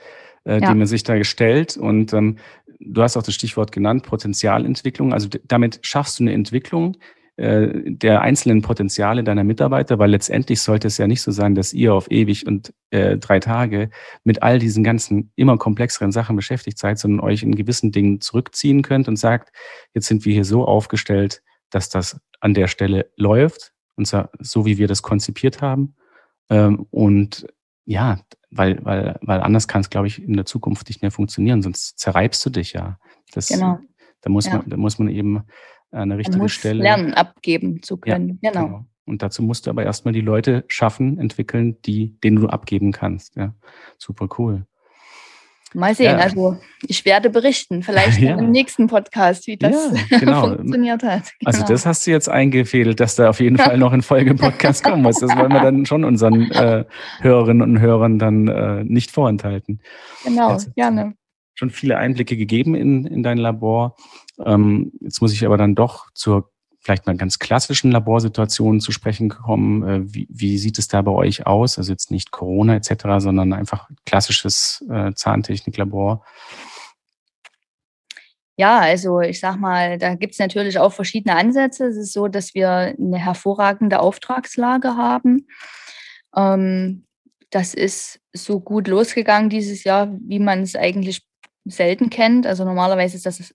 [0.46, 0.68] äh, ja.
[0.68, 1.78] den man sich da gestellt.
[1.78, 2.38] Und ähm,
[2.80, 5.14] du hast auch das Stichwort genannt, Potenzialentwicklung.
[5.14, 6.98] Also damit schaffst du eine Entwicklung,
[7.40, 11.94] der einzelnen Potenziale deiner Mitarbeiter, weil letztendlich sollte es ja nicht so sein, dass ihr
[11.94, 13.92] auf ewig und äh, drei Tage
[14.24, 18.82] mit all diesen ganzen immer komplexeren Sachen beschäftigt seid, sondern euch in gewissen Dingen zurückziehen
[18.82, 19.56] könnt und sagt,
[19.94, 24.66] jetzt sind wir hier so aufgestellt, dass das an der Stelle läuft, und zwar so,
[24.66, 25.96] wie wir das konzipiert haben.
[26.50, 27.46] Ähm, und
[27.86, 28.20] ja,
[28.50, 32.00] weil, weil, weil anders kann es, glaube ich, in der Zukunft nicht mehr funktionieren, sonst
[32.00, 32.98] zerreibst du dich ja.
[33.34, 33.78] Das, genau.
[34.22, 34.58] Da muss, ja.
[34.58, 35.44] man, da muss man eben
[35.92, 36.84] eine richtige muss Stelle.
[36.84, 38.40] Lernen, abgeben zu können.
[38.42, 38.66] Ja, genau.
[38.66, 38.86] genau.
[39.06, 43.36] Und dazu musst du aber erstmal die Leute schaffen, entwickeln, die, denen du abgeben kannst.
[43.36, 43.54] Ja,
[43.98, 44.66] super cool.
[45.74, 46.18] Mal sehen, ja.
[46.18, 48.38] also ich werde berichten, vielleicht ja.
[48.38, 50.56] im nächsten Podcast, wie das ja, genau.
[50.56, 51.12] funktioniert hat.
[51.12, 51.52] Also genau.
[51.52, 55.04] Also das hast du jetzt eingefädelt, dass da auf jeden Fall noch ein Folge-Podcast kommen
[55.04, 55.20] muss.
[55.20, 56.86] Das wollen wir dann schon unseren äh,
[57.22, 59.82] Hörerinnen und Hörern dann äh, nicht vorenthalten.
[60.24, 61.16] Genau, jetzt, gerne.
[61.58, 63.96] Schon viele Einblicke gegeben in, in dein Labor.
[64.46, 69.28] Ähm, jetzt muss ich aber dann doch zur vielleicht mal ganz klassischen Laborsituation zu sprechen
[69.28, 69.84] kommen.
[69.84, 71.78] Äh, wie, wie sieht es da bei euch aus?
[71.78, 76.24] Also jetzt nicht Corona etc., sondern einfach klassisches äh, Zahntechniklabor.
[78.56, 81.88] Ja, also ich sag mal, da gibt es natürlich auch verschiedene Ansätze.
[81.88, 85.48] Es ist so, dass wir eine hervorragende Auftragslage haben.
[86.36, 87.06] Ähm,
[87.50, 91.27] das ist so gut losgegangen dieses Jahr, wie man es eigentlich
[91.70, 92.46] selten kennt.
[92.46, 93.54] Also normalerweise ist das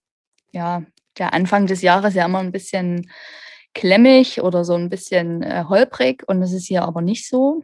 [0.53, 0.83] ja,
[1.18, 3.11] der Anfang des Jahres ja immer ein bisschen
[3.75, 7.62] klemmig oder so ein bisschen äh, holprig und das ist hier aber nicht so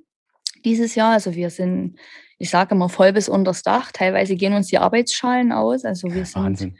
[0.64, 1.12] dieses Jahr.
[1.12, 1.98] Also wir sind,
[2.38, 3.92] ich sage immer, voll bis unters Dach.
[3.92, 5.84] Teilweise gehen uns die Arbeitsschalen aus.
[5.84, 6.74] Also wir sind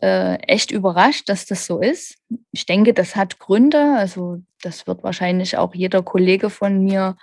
[0.00, 2.16] äh, echt überrascht, dass das so ist.
[2.50, 3.94] Ich denke, das hat Gründe.
[3.96, 7.16] Also das wird wahrscheinlich auch jeder Kollege von mir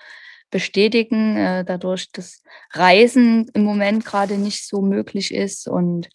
[0.49, 6.09] bestätigen, äh, dadurch, dass Reisen im Moment gerade nicht so möglich ist und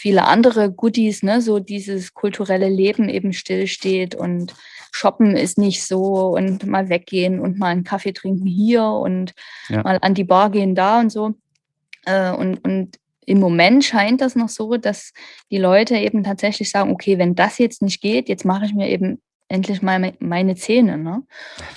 [0.00, 4.54] viele andere Goodies, ne, so dieses kulturelle Leben eben stillsteht und
[4.92, 9.34] shoppen ist nicht so und mal weggehen und mal einen Kaffee trinken hier und
[9.68, 9.82] ja.
[9.82, 11.34] mal an die Bar gehen da und so.
[12.06, 15.12] Äh, und, und im Moment scheint das noch so, dass
[15.50, 18.88] die Leute eben tatsächlich sagen, okay, wenn das jetzt nicht geht, jetzt mache ich mir
[18.88, 20.96] eben endlich mal meine Zähne.
[20.96, 21.22] Ne?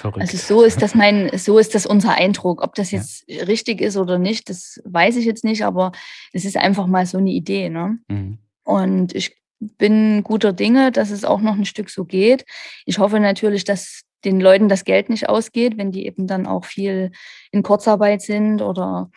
[0.02, 2.62] Also so ist das mein, so ist das unser Eindruck.
[2.62, 3.44] Ob das jetzt ja.
[3.46, 5.92] richtig ist oder nicht, das weiß ich jetzt nicht, aber
[6.32, 7.70] es ist einfach mal so eine Idee.
[7.70, 7.98] Ne?
[8.08, 8.38] Mhm.
[8.64, 12.46] Und ich bin guter Dinge, dass es auch noch ein Stück so geht.
[12.86, 16.66] Ich hoffe natürlich, dass den Leuten das Geld nicht ausgeht, wenn die eben dann auch
[16.66, 17.12] viel
[17.52, 19.10] in Kurzarbeit sind oder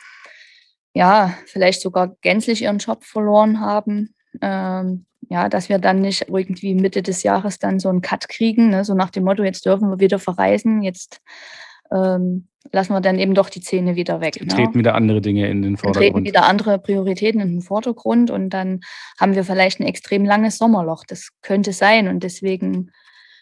[0.95, 4.15] ja, vielleicht sogar gänzlich ihren Job verloren haben.
[4.41, 8.71] Ähm, ja, dass wir dann nicht irgendwie Mitte des Jahres dann so einen Cut kriegen,
[8.71, 8.85] ne?
[8.85, 11.21] so nach dem Motto, jetzt dürfen wir wieder verreisen, jetzt
[11.93, 14.41] ähm, lassen wir dann eben doch die Zähne wieder weg.
[14.41, 14.49] Ne?
[14.49, 16.15] Treten wieder andere Dinge in den Vordergrund.
[16.15, 18.81] Treten wieder andere Prioritäten in den Vordergrund und dann
[19.19, 21.05] haben wir vielleicht ein extrem langes Sommerloch.
[21.07, 22.91] Das könnte sein und deswegen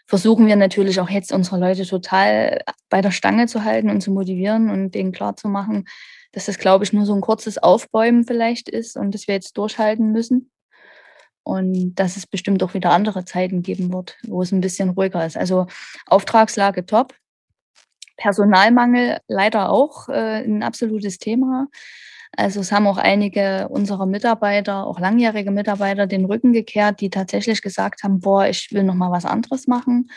[0.06, 4.10] versuchen wir natürlich auch jetzt unsere Leute total bei der Stange zu halten und zu
[4.10, 5.86] motivieren und denen klarzumachen,
[6.32, 9.56] dass das, glaube ich, nur so ein kurzes Aufbäumen vielleicht ist und dass wir jetzt
[9.56, 10.50] durchhalten müssen.
[11.44, 15.24] Und dass es bestimmt auch wieder andere Zeiten geben wird, wo es ein bisschen ruhiger
[15.24, 15.36] ist.
[15.36, 15.66] Also
[16.06, 17.14] Auftragslage top.
[18.16, 21.68] Personalmangel leider auch äh, ein absolutes Thema.
[22.36, 27.62] Also es haben auch einige unserer Mitarbeiter, auch langjährige Mitarbeiter, den Rücken gekehrt, die tatsächlich
[27.62, 30.10] gesagt haben, boah, ich will noch mal was anderes machen,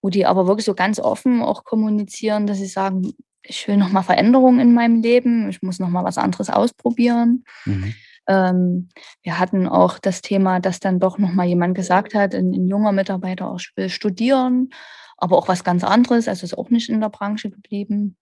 [0.00, 3.90] wo die aber wirklich so ganz offen auch kommunizieren, dass sie sagen, ich will noch
[3.90, 7.44] mal Veränderungen in meinem Leben, ich muss noch mal was anderes ausprobieren.
[7.64, 7.94] Mhm.
[8.28, 8.88] Ähm,
[9.22, 12.68] wir hatten auch das Thema, dass dann doch noch mal jemand gesagt hat, ein, ein
[12.68, 14.70] junger Mitarbeiter auch will studieren,
[15.16, 18.16] aber auch was ganz anderes, also ist auch nicht in der Branche geblieben.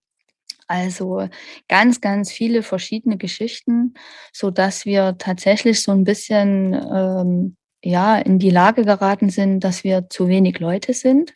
[0.67, 1.29] Also
[1.69, 3.95] ganz, ganz viele verschiedene Geschichten,
[4.33, 9.83] so dass wir tatsächlich so ein bisschen ähm, ja in die Lage geraten sind, dass
[9.83, 11.35] wir zu wenig Leute sind.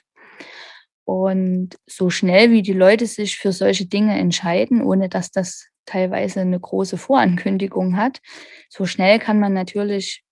[1.05, 6.41] Und so schnell wie die Leute sich für solche Dinge entscheiden, ohne dass das teilweise
[6.41, 8.21] eine große Vorankündigung hat,
[8.69, 10.25] so schnell kann man natürlich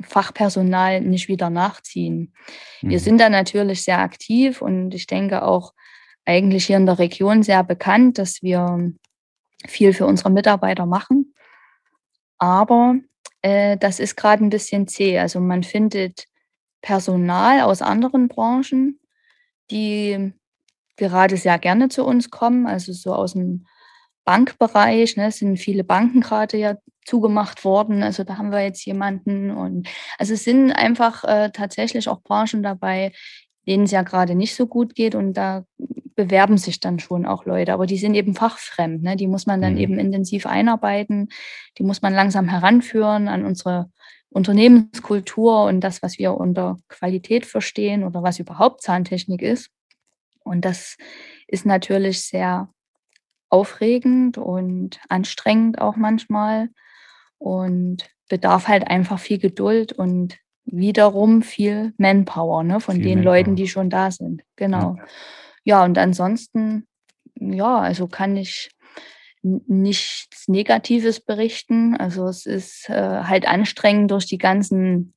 [0.00, 2.34] Fachpersonal nicht wieder nachziehen.
[2.82, 2.90] Mhm.
[2.90, 5.72] Wir sind da natürlich sehr aktiv und ich denke auch
[6.24, 8.92] eigentlich hier in der Region sehr bekannt, dass wir
[9.66, 11.34] viel für unsere Mitarbeiter machen.
[12.38, 12.96] Aber
[13.42, 15.18] äh, das ist gerade ein bisschen zäh.
[15.18, 16.26] Also man findet
[16.80, 19.00] Personal aus anderen Branchen,
[19.70, 20.32] die
[20.96, 23.66] gerade sehr gerne zu uns kommen, also so aus dem
[24.24, 28.02] Bankbereich, ne, sind viele Banken gerade ja zugemacht worden.
[28.02, 32.62] Also da haben wir jetzt jemanden und also es sind einfach äh, tatsächlich auch Branchen
[32.62, 33.12] dabei,
[33.66, 35.64] denen es ja gerade nicht so gut geht und da
[36.16, 39.02] bewerben sich dann schon auch Leute, aber die sind eben fachfremd.
[39.02, 39.16] Ne?
[39.16, 39.80] Die muss man dann mhm.
[39.80, 41.28] eben intensiv einarbeiten,
[41.78, 43.90] die muss man langsam heranführen an unsere
[44.30, 49.70] Unternehmenskultur und das, was wir unter Qualität verstehen oder was überhaupt Zahntechnik ist.
[50.44, 50.96] Und das
[51.46, 52.68] ist natürlich sehr
[53.54, 56.70] aufregend und anstrengend auch manchmal
[57.38, 63.32] und bedarf halt einfach viel Geduld und wiederum viel Manpower ne, von viel den Manpower.
[63.32, 64.42] Leuten, die schon da sind.
[64.56, 64.96] Genau.
[64.96, 65.04] Ja.
[65.62, 66.88] ja, und ansonsten,
[67.36, 68.70] ja, also kann ich
[69.42, 71.96] nichts Negatives berichten.
[71.96, 75.14] Also es ist äh, halt anstrengend durch die ganzen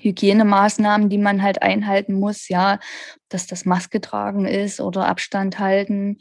[0.00, 2.80] Hygienemaßnahmen, die man halt einhalten muss, ja,
[3.28, 6.18] dass das Maske tragen ist oder Abstand halten.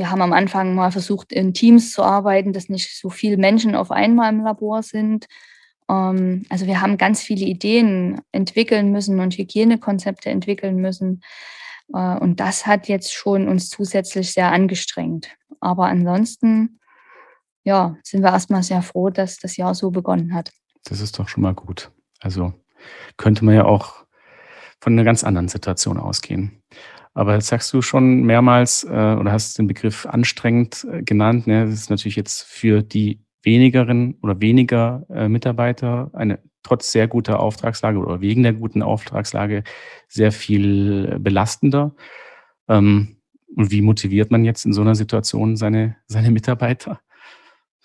[0.00, 3.74] Wir haben am Anfang mal versucht, in Teams zu arbeiten, dass nicht so viele Menschen
[3.74, 5.26] auf einmal im Labor sind.
[5.90, 11.20] Ähm, also wir haben ganz viele Ideen entwickeln müssen und Hygienekonzepte entwickeln müssen.
[11.92, 15.28] Äh, und das hat jetzt schon uns zusätzlich sehr angestrengt.
[15.60, 16.80] Aber ansonsten,
[17.62, 20.50] ja, sind wir erstmal sehr froh, dass das Jahr so begonnen hat.
[20.84, 21.90] Das ist doch schon mal gut.
[22.20, 22.54] Also
[23.18, 24.06] könnte man ja auch
[24.80, 26.62] von einer ganz anderen Situation ausgehen.
[27.14, 31.46] Aber jetzt sagst du schon mehrmals äh, oder hast den Begriff anstrengend äh, genannt.
[31.46, 31.64] Ne?
[31.64, 37.40] Das ist natürlich jetzt für die wenigeren oder weniger äh, Mitarbeiter eine trotz sehr guter
[37.40, 39.64] Auftragslage oder wegen der guten Auftragslage
[40.08, 41.94] sehr viel belastender.
[42.68, 43.16] Ähm,
[43.56, 47.00] und wie motiviert man jetzt in so einer Situation seine, seine Mitarbeiter?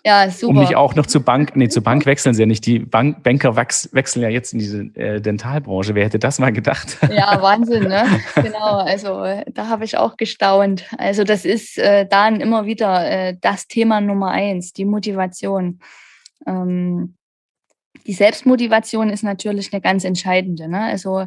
[0.06, 0.52] Ja, super.
[0.52, 2.64] Um nicht auch noch zur Bank, nee, zur Bank wechseln sie ja nicht.
[2.68, 5.96] Die Bank, Banker wechseln ja jetzt in diese äh, Dentalbranche.
[5.96, 7.00] Wer hätte das mal gedacht?
[7.12, 8.06] Ja, Wahnsinn, ne?
[8.36, 8.78] genau.
[8.78, 10.86] Also da habe ich auch gestaunt.
[11.00, 15.80] Also das ist äh, dann immer wieder äh, das Thema Nummer eins, die Motivation.
[16.46, 17.16] Ähm,
[18.06, 20.68] die Selbstmotivation ist natürlich eine ganz entscheidende.
[20.68, 20.84] Ne?
[20.84, 21.26] Also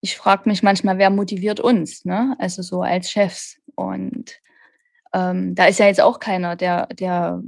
[0.00, 2.04] ich frage mich manchmal, wer motiviert uns?
[2.04, 2.36] Ne?
[2.38, 3.56] Also so als Chefs.
[3.74, 4.38] Und
[5.12, 7.42] ähm, da ist ja jetzt auch keiner, der, der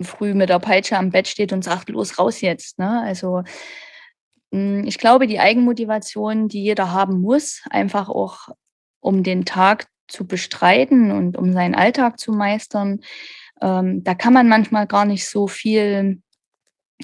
[0.00, 2.78] früh mit der Peitsche am Bett steht und sagt, los, raus jetzt.
[2.78, 3.02] Ne?
[3.02, 3.42] Also
[4.52, 8.48] hm, ich glaube, die Eigenmotivation, die jeder haben muss, einfach auch
[9.00, 13.00] um den Tag zu bestreiten und um seinen Alltag zu meistern,
[13.60, 16.22] ähm, da kann man manchmal gar nicht so viel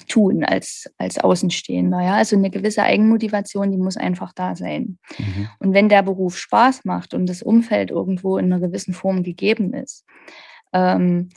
[0.07, 2.01] tun als, als Außenstehender.
[2.01, 2.15] Ja?
[2.15, 4.97] Also eine gewisse Eigenmotivation, die muss einfach da sein.
[5.17, 5.49] Mhm.
[5.59, 9.73] Und wenn der Beruf Spaß macht und das Umfeld irgendwo in einer gewissen Form gegeben
[9.73, 10.05] ist,
[10.71, 11.29] ähm,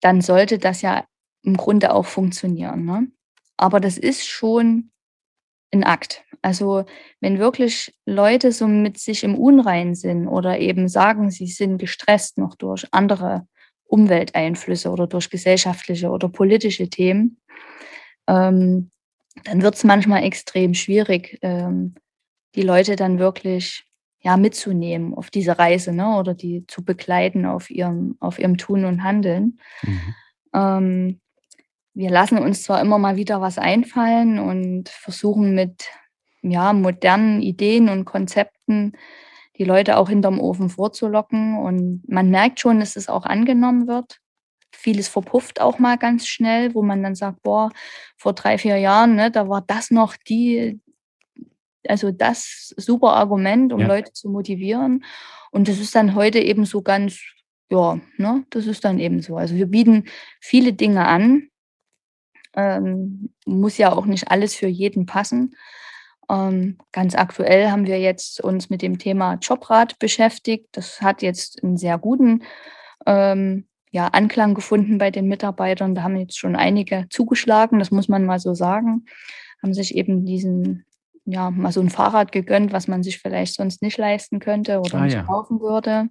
[0.00, 1.04] dann sollte das ja
[1.42, 2.84] im Grunde auch funktionieren.
[2.84, 3.08] Ne?
[3.56, 4.90] Aber das ist schon
[5.72, 6.24] ein Akt.
[6.42, 6.84] Also
[7.20, 12.38] wenn wirklich Leute so mit sich im Unrein sind oder eben sagen, sie sind gestresst
[12.38, 13.46] noch durch andere
[13.84, 17.40] Umwelteinflüsse oder durch gesellschaftliche oder politische Themen,
[18.28, 18.90] ähm,
[19.44, 21.94] dann wird es manchmal extrem schwierig, ähm,
[22.54, 23.87] die Leute dann wirklich
[24.20, 28.84] ja, mitzunehmen auf diese Reise ne, oder die zu begleiten auf ihrem, auf ihrem Tun
[28.84, 29.58] und Handeln.
[29.82, 30.14] Mhm.
[30.54, 31.20] Ähm,
[31.94, 35.88] wir lassen uns zwar immer mal wieder was einfallen und versuchen mit
[36.42, 38.92] ja, modernen Ideen und Konzepten
[39.56, 41.58] die Leute auch hinterm Ofen vorzulocken.
[41.58, 44.18] Und man merkt schon, dass es auch angenommen wird.
[44.72, 47.70] Vieles verpufft auch mal ganz schnell, wo man dann sagt, boah,
[48.16, 50.80] vor drei, vier Jahren, ne, da war das noch die,
[51.86, 53.86] also das super Argument, um ja.
[53.86, 55.04] Leute zu motivieren.
[55.50, 57.20] Und das ist dann heute eben so ganz,
[57.70, 59.36] ja, ne, das ist dann eben so.
[59.36, 60.04] Also wir bieten
[60.40, 61.48] viele Dinge an,
[62.54, 65.54] ähm, muss ja auch nicht alles für jeden passen.
[66.30, 70.68] Ähm, ganz aktuell haben wir jetzt uns mit dem Thema Jobrat beschäftigt.
[70.72, 72.42] Das hat jetzt einen sehr guten
[73.06, 75.94] ähm, ja, Anklang gefunden bei den Mitarbeitern.
[75.94, 79.06] Da haben jetzt schon einige zugeschlagen, das muss man mal so sagen.
[79.62, 80.84] Haben sich eben diesen,
[81.30, 84.94] ja, mal so ein Fahrrad gegönnt, was man sich vielleicht sonst nicht leisten könnte oder
[84.98, 85.22] ah, nicht ja.
[85.22, 86.08] kaufen würde.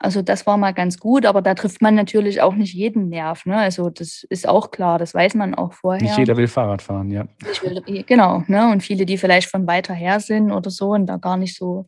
[0.00, 3.44] Also das war mal ganz gut, aber da trifft man natürlich auch nicht jeden Nerv.
[3.46, 3.56] Ne?
[3.56, 6.02] Also das ist auch klar, das weiß man auch vorher.
[6.02, 7.26] Nicht jeder will Fahrrad fahren, ja.
[7.62, 8.70] Will, genau, ne?
[8.70, 11.86] und viele, die vielleicht von weiter her sind oder so und da gar nicht so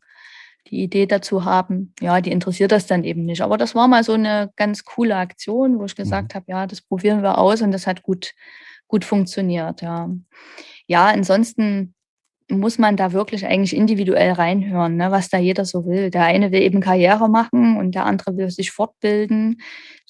[0.66, 3.42] die Idee dazu haben, ja, die interessiert das dann eben nicht.
[3.42, 6.36] Aber das war mal so eine ganz coole Aktion, wo ich gesagt mhm.
[6.36, 8.34] habe, ja, das probieren wir aus und das hat gut,
[8.86, 9.82] gut funktioniert.
[9.82, 10.10] Ja,
[10.86, 11.94] ja ansonsten
[12.50, 16.10] muss man da wirklich eigentlich individuell reinhören, ne, was da jeder so will.
[16.10, 19.60] Der eine will eben Karriere machen und der andere will sich fortbilden.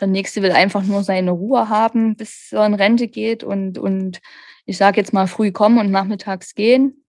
[0.00, 4.20] Der nächste will einfach nur seine Ruhe haben, bis er in Rente geht und, und
[4.64, 7.04] ich sage jetzt mal früh kommen und nachmittags gehen.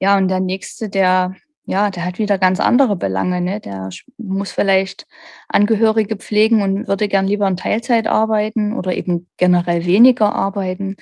[0.00, 1.34] Ja, und der nächste, der,
[1.66, 3.40] ja, der hat wieder ganz andere Belange.
[3.40, 3.60] Ne?
[3.60, 5.06] Der muss vielleicht
[5.48, 10.96] Angehörige pflegen und würde gern lieber in Teilzeit arbeiten oder eben generell weniger arbeiten.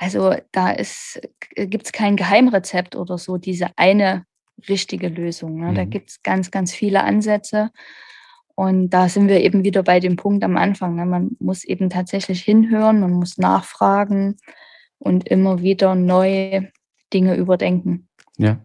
[0.00, 0.74] Also da
[1.56, 4.24] gibt es kein Geheimrezept oder so, diese eine
[4.66, 5.60] richtige Lösung.
[5.60, 5.72] Ne?
[5.72, 5.74] Mhm.
[5.74, 7.70] Da gibt es ganz, ganz viele Ansätze.
[8.54, 10.94] Und da sind wir eben wieder bei dem Punkt am Anfang.
[10.94, 11.04] Ne?
[11.04, 14.38] Man muss eben tatsächlich hinhören, man muss nachfragen
[14.98, 16.72] und immer wieder neue
[17.12, 18.08] Dinge überdenken.
[18.38, 18.64] Ja.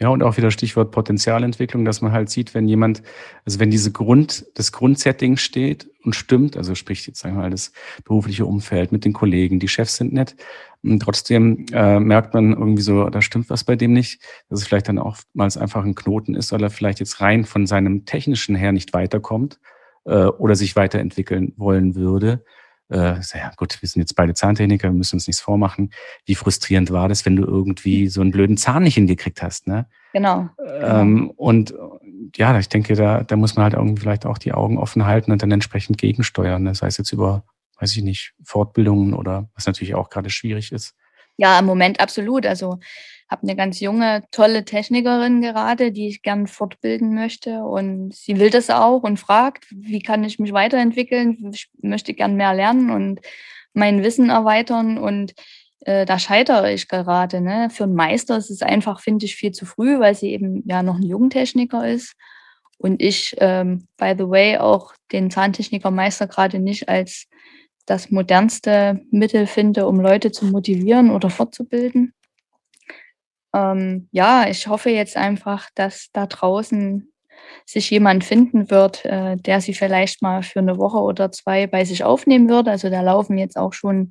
[0.00, 3.02] Ja, und auch wieder Stichwort Potenzialentwicklung, dass man halt sieht, wenn jemand,
[3.44, 7.50] also wenn diese Grund, das Grundsetting steht und stimmt, also sprich jetzt sagen wir mal
[7.50, 7.72] das
[8.04, 10.34] berufliche Umfeld mit den Kollegen, die Chefs sind nett,
[10.82, 14.66] und trotzdem äh, merkt man irgendwie so, da stimmt was bei dem nicht, dass es
[14.66, 18.54] vielleicht dann oftmals einfach ein Knoten ist, weil er vielleicht jetzt rein von seinem technischen
[18.54, 19.60] her nicht weiterkommt
[20.06, 22.42] äh, oder sich weiterentwickeln wollen würde
[22.90, 25.90] äh, ja gut, wir sind jetzt beide Zahntechniker, wir müssen uns nichts vormachen.
[26.24, 29.86] Wie frustrierend war das, wenn du irgendwie so einen blöden Zahn nicht hingekriegt hast, ne?
[30.12, 30.48] Genau.
[30.80, 31.32] Ähm, genau.
[31.36, 31.74] und
[32.36, 35.32] ja, ich denke, da, da muss man halt irgendwie vielleicht auch die Augen offen halten
[35.32, 36.64] und dann entsprechend gegensteuern.
[36.64, 36.86] Das ne?
[36.86, 37.44] heißt jetzt über,
[37.78, 40.94] weiß ich nicht, Fortbildungen oder was natürlich auch gerade schwierig ist.
[41.36, 42.46] Ja, im Moment absolut.
[42.46, 42.78] Also
[43.30, 47.62] habe eine ganz junge, tolle Technikerin gerade, die ich gern fortbilden möchte.
[47.62, 51.52] Und sie will das auch und fragt, wie kann ich mich weiterentwickeln?
[51.54, 53.20] Ich möchte gern mehr lernen und
[53.72, 54.98] mein Wissen erweitern.
[54.98, 55.34] Und
[55.82, 57.40] äh, da scheitere ich gerade.
[57.40, 57.70] Ne?
[57.70, 60.82] Für einen Meister ist es einfach, finde ich, viel zu früh, weil sie eben ja
[60.82, 62.14] noch ein Jugendtechniker ist.
[62.78, 67.26] Und ich, ähm, by the way, auch den Zahntechnikermeister gerade nicht als
[67.86, 72.12] das modernste Mittel finde, um Leute zu motivieren oder fortzubilden
[73.54, 77.12] ähm, ja, ich hoffe jetzt einfach, dass da draußen
[77.66, 81.84] sich jemand finden wird, äh, der sie vielleicht mal für eine Woche oder zwei bei
[81.84, 82.68] sich aufnehmen wird.
[82.68, 84.10] Also da laufen jetzt auch schon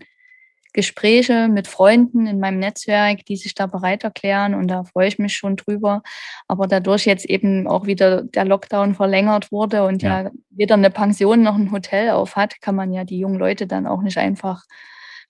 [0.73, 5.17] Gespräche mit Freunden in meinem Netzwerk, die sich da bereit erklären und da freue ich
[5.17, 6.03] mich schon drüber.
[6.47, 10.91] Aber dadurch jetzt eben auch wieder der Lockdown verlängert wurde und ja, ja weder eine
[10.91, 14.19] Pension noch ein Hotel auf hat, kann man ja die jungen Leute dann auch nicht
[14.19, 14.63] einfach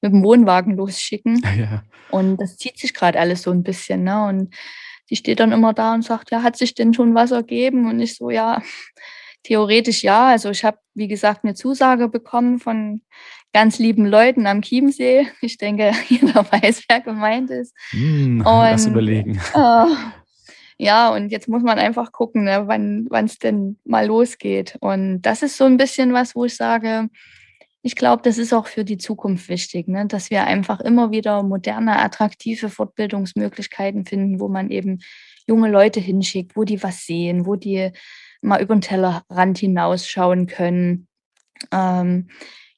[0.01, 1.41] mit dem Wohnwagen losschicken.
[1.57, 1.83] Ja.
[2.12, 4.03] Und das zieht sich gerade alles so ein bisschen.
[4.03, 4.26] Ne?
[4.26, 4.55] Und
[5.09, 7.88] die steht dann immer da und sagt, ja, hat sich denn schon was ergeben?
[7.88, 8.61] Und ich so, ja,
[9.43, 10.28] theoretisch ja.
[10.30, 13.01] Also ich habe, wie gesagt, eine Zusage bekommen von
[13.53, 15.28] ganz lieben Leuten am Chiemsee.
[15.41, 17.76] Ich denke, jeder weiß, wer gemeint ist.
[17.91, 19.39] Mm, lass überlegen.
[19.53, 19.86] Äh,
[20.78, 24.78] ja, und jetzt muss man einfach gucken, ne, wann es denn mal losgeht.
[24.80, 27.09] Und das ist so ein bisschen was, wo ich sage,
[27.82, 30.05] ich glaube, das ist auch für die Zukunft wichtig, ne?
[30.05, 34.99] dass wir einfach immer wieder moderne, attraktive Fortbildungsmöglichkeiten finden, wo man eben
[35.47, 37.91] junge Leute hinschickt, wo die was sehen, wo die
[38.41, 41.07] mal über den Tellerrand hinausschauen können.
[41.71, 42.30] Ähm,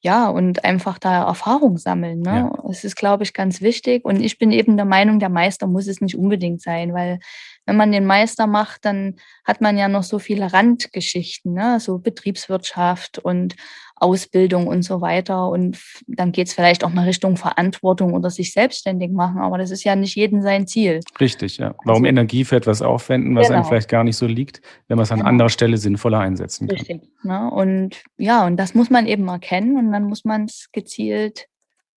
[0.04, 2.22] ja, und einfach da Erfahrung sammeln.
[2.22, 2.50] Ne?
[2.52, 2.64] Ja.
[2.68, 4.04] Das ist, glaube ich, ganz wichtig.
[4.04, 7.20] Und ich bin eben der Meinung, der Meister muss es nicht unbedingt sein, weil
[7.66, 11.80] wenn man den Meister macht, dann hat man ja noch so viele Randgeschichten, ne?
[11.80, 13.56] so Betriebswirtschaft und
[13.96, 15.48] Ausbildung und so weiter.
[15.48, 19.40] Und dann geht es vielleicht auch mal Richtung Verantwortung oder sich selbstständig machen.
[19.40, 21.02] Aber das ist ja nicht jedem sein Ziel.
[21.20, 21.76] Richtig, ja.
[21.86, 23.60] Warum also, Energie für etwas aufwenden, was genau.
[23.60, 25.30] einem vielleicht gar nicht so liegt, wenn man es an genau.
[25.30, 26.78] anderer Stelle sinnvoller einsetzen kann.
[26.78, 27.02] Richtig.
[27.24, 27.52] Ne?
[27.52, 31.48] Und ja, und das muss man eben erkennen und dann muss man es gezielt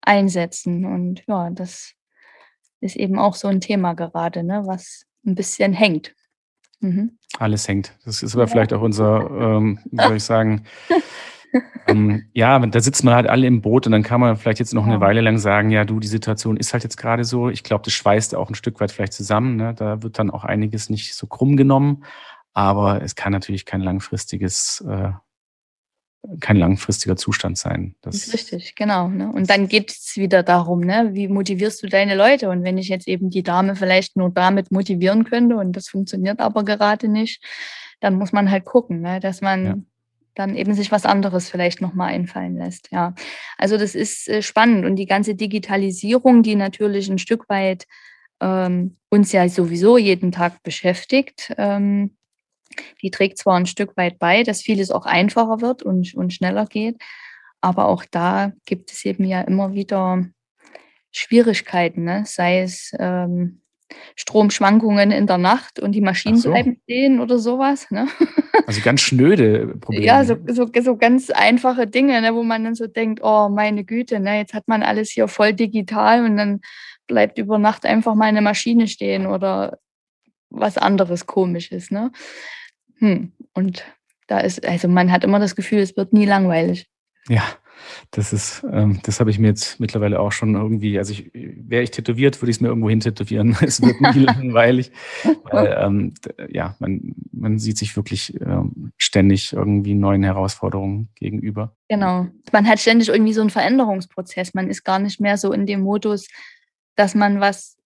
[0.03, 0.85] einsetzen.
[0.85, 1.95] Und ja, das
[2.81, 4.63] ist eben auch so ein Thema gerade, ne?
[4.67, 6.15] was ein bisschen hängt.
[6.81, 7.19] Mhm.
[7.39, 7.97] Alles hängt.
[8.05, 8.47] Das ist aber ja.
[8.49, 10.65] vielleicht auch unser, ähm, wie soll ich sagen,
[11.89, 14.75] ähm, ja, da sitzt man halt alle im Boot und dann kann man vielleicht jetzt
[14.75, 17.49] noch eine Weile lang sagen, ja, du, die Situation ist halt jetzt gerade so.
[17.49, 19.57] Ich glaube, das schweißt auch ein Stück weit vielleicht zusammen.
[19.57, 19.75] Ne?
[19.75, 22.05] Da wird dann auch einiges nicht so krumm genommen.
[22.53, 25.11] Aber es kann natürlich kein langfristiges äh,
[26.41, 27.95] kein langfristiger Zustand sein.
[28.01, 29.09] Das Richtig, genau.
[29.09, 29.31] Ne?
[29.31, 31.11] Und dann geht es wieder darum, ne?
[31.13, 32.49] wie motivierst du deine Leute?
[32.49, 36.41] Und wenn ich jetzt eben die Dame vielleicht nur damit motivieren könnte und das funktioniert
[36.41, 37.43] aber gerade nicht,
[38.01, 39.21] dann muss man halt gucken, ne?
[39.21, 39.77] dass man ja.
[40.35, 42.91] dann eben sich was anderes vielleicht nochmal einfallen lässt.
[42.91, 43.15] Ja,
[43.59, 47.87] also das ist äh, spannend und die ganze Digitalisierung, die natürlich ein Stück weit
[48.41, 52.17] ähm, uns ja sowieso jeden Tag beschäftigt, ähm,
[53.03, 56.67] die trägt zwar ein Stück weit bei, dass vieles auch einfacher wird und, und schneller
[56.67, 56.97] geht,
[57.61, 60.25] aber auch da gibt es eben ja immer wieder
[61.13, 62.25] Schwierigkeiten, ne?
[62.27, 63.61] sei es ähm,
[64.17, 66.51] Stromschwankungen in der Nacht und die Maschinen so.
[66.51, 67.91] bleiben stehen oder sowas.
[67.91, 68.09] Ne?
[68.67, 70.07] Also ganz schnöde Probleme.
[70.07, 73.85] Ja, so, so, so ganz einfache Dinge, ne, wo man dann so denkt, oh meine
[73.85, 76.61] Güte, ne, jetzt hat man alles hier voll digital und dann
[77.07, 79.81] bleibt über Nacht einfach mal eine Maschine stehen oder
[80.49, 81.91] was anderes komisches.
[81.91, 82.11] Ne?
[82.99, 83.33] Hm.
[83.53, 83.85] Und
[84.27, 86.89] da ist, also man hat immer das Gefühl, es wird nie langweilig.
[87.29, 87.43] Ja,
[88.11, 91.83] das ist, ähm, das habe ich mir jetzt mittlerweile auch schon irgendwie, also ich, wäre
[91.83, 93.57] ich tätowiert, würde ich es mir irgendwo hin tätowieren.
[93.63, 94.93] es wird nie langweilig.
[95.45, 96.15] Weil, ähm,
[96.51, 101.77] ja, man, man sieht sich wirklich ähm, ständig irgendwie neuen Herausforderungen gegenüber.
[101.89, 102.27] Genau.
[102.53, 104.55] Man hat ständig irgendwie so einen Veränderungsprozess.
[104.55, 106.29] Man ist gar nicht mehr so in dem Modus,
[106.97, 107.77] dass man was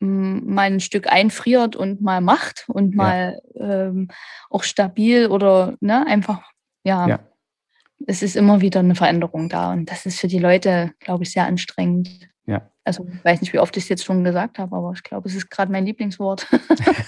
[0.00, 3.88] mal ein Stück einfriert und mal macht und mal ja.
[3.88, 4.08] ähm,
[4.48, 6.42] auch stabil oder ne, einfach,
[6.84, 7.20] ja, ja,
[8.06, 11.32] es ist immer wieder eine Veränderung da und das ist für die Leute, glaube ich,
[11.32, 12.08] sehr anstrengend.
[12.46, 12.70] Ja.
[12.84, 15.28] Also ich weiß nicht, wie oft ich es jetzt schon gesagt habe, aber ich glaube,
[15.28, 16.46] es ist gerade mein Lieblingswort.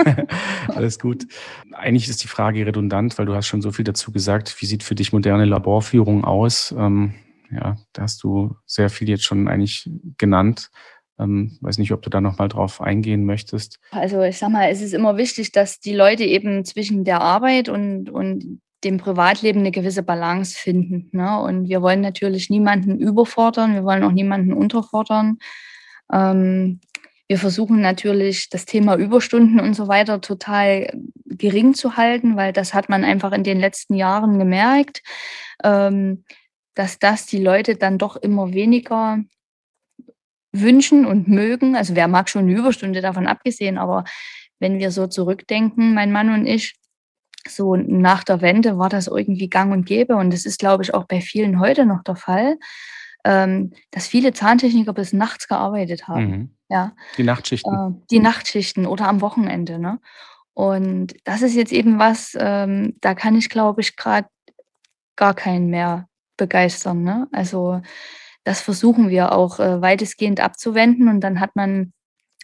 [0.68, 1.26] Alles gut.
[1.72, 4.60] Eigentlich ist die Frage redundant, weil du hast schon so viel dazu gesagt.
[4.60, 6.74] Wie sieht für dich moderne Laborführung aus?
[6.76, 7.14] Ähm,
[7.50, 10.70] ja, da hast du sehr viel jetzt schon eigentlich genannt.
[11.22, 13.78] Ähm, weiß nicht, ob du da nochmal drauf eingehen möchtest.
[13.90, 17.68] Also ich sag mal, es ist immer wichtig, dass die Leute eben zwischen der Arbeit
[17.68, 21.08] und, und dem Privatleben eine gewisse Balance finden.
[21.12, 21.40] Ne?
[21.40, 25.38] Und wir wollen natürlich niemanden überfordern, wir wollen auch niemanden unterfordern.
[26.12, 26.80] Ähm,
[27.28, 30.92] wir versuchen natürlich das Thema Überstunden und so weiter total
[31.24, 35.02] gering zu halten, weil das hat man einfach in den letzten Jahren gemerkt,
[35.64, 36.24] ähm,
[36.74, 39.18] dass das die Leute dann doch immer weniger
[40.52, 41.76] wünschen und mögen.
[41.76, 44.04] Also wer mag schon eine Überstunde davon abgesehen, aber
[44.60, 46.74] wenn wir so zurückdenken, mein Mann und ich,
[47.48, 50.94] so nach der Wende war das irgendwie gang und gäbe und das ist, glaube ich,
[50.94, 52.58] auch bei vielen heute noch der Fall,
[53.24, 56.30] ähm, dass viele Zahntechniker bis nachts gearbeitet haben.
[56.30, 56.50] Mhm.
[56.68, 56.92] Ja.
[57.16, 57.74] Die Nachtschichten.
[57.74, 59.78] Äh, die Nachtschichten oder am Wochenende.
[59.78, 59.98] Ne?
[60.54, 64.28] Und das ist jetzt eben was, ähm, da kann ich, glaube ich, gerade
[65.16, 67.02] gar keinen mehr begeistern.
[67.02, 67.28] Ne?
[67.32, 67.80] Also
[68.44, 71.92] das versuchen wir auch äh, weitestgehend abzuwenden und dann hat man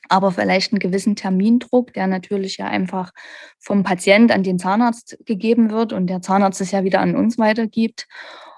[0.09, 3.13] aber vielleicht einen gewissen Termindruck, der natürlich ja einfach
[3.59, 7.39] vom Patient an den Zahnarzt gegeben wird und der Zahnarzt es ja wieder an uns
[7.39, 8.07] weitergibt.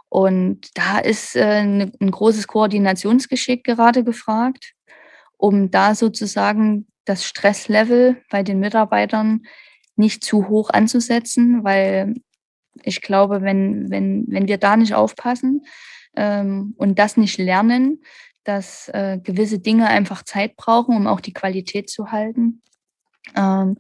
[0.09, 4.75] Und da ist äh, ne, ein großes Koordinationsgeschick gerade gefragt,
[5.37, 9.43] um da sozusagen das Stresslevel bei den Mitarbeitern
[9.97, 12.15] nicht zu hoch anzusetzen, weil
[12.83, 15.65] ich glaube, wenn, wenn, wenn wir da nicht aufpassen,
[16.17, 18.03] ähm, und das nicht lernen,
[18.45, 22.63] dass äh, gewisse Dinge einfach Zeit brauchen, um auch die Qualität zu halten,
[23.37, 23.77] ähm,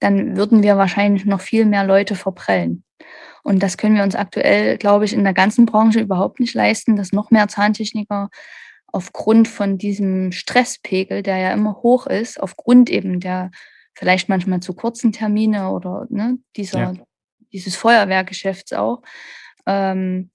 [0.00, 2.84] dann würden wir wahrscheinlich noch viel mehr Leute verprellen.
[3.42, 6.96] Und das können wir uns aktuell, glaube ich, in der ganzen Branche überhaupt nicht leisten,
[6.96, 8.28] dass noch mehr Zahntechniker
[8.86, 13.50] aufgrund von diesem Stresspegel, der ja immer hoch ist, aufgrund eben der
[13.94, 16.94] vielleicht manchmal zu kurzen Termine oder ne, dieser, ja.
[17.52, 19.02] dieses Feuerwehrgeschäfts auch,
[19.66, 20.30] ähm,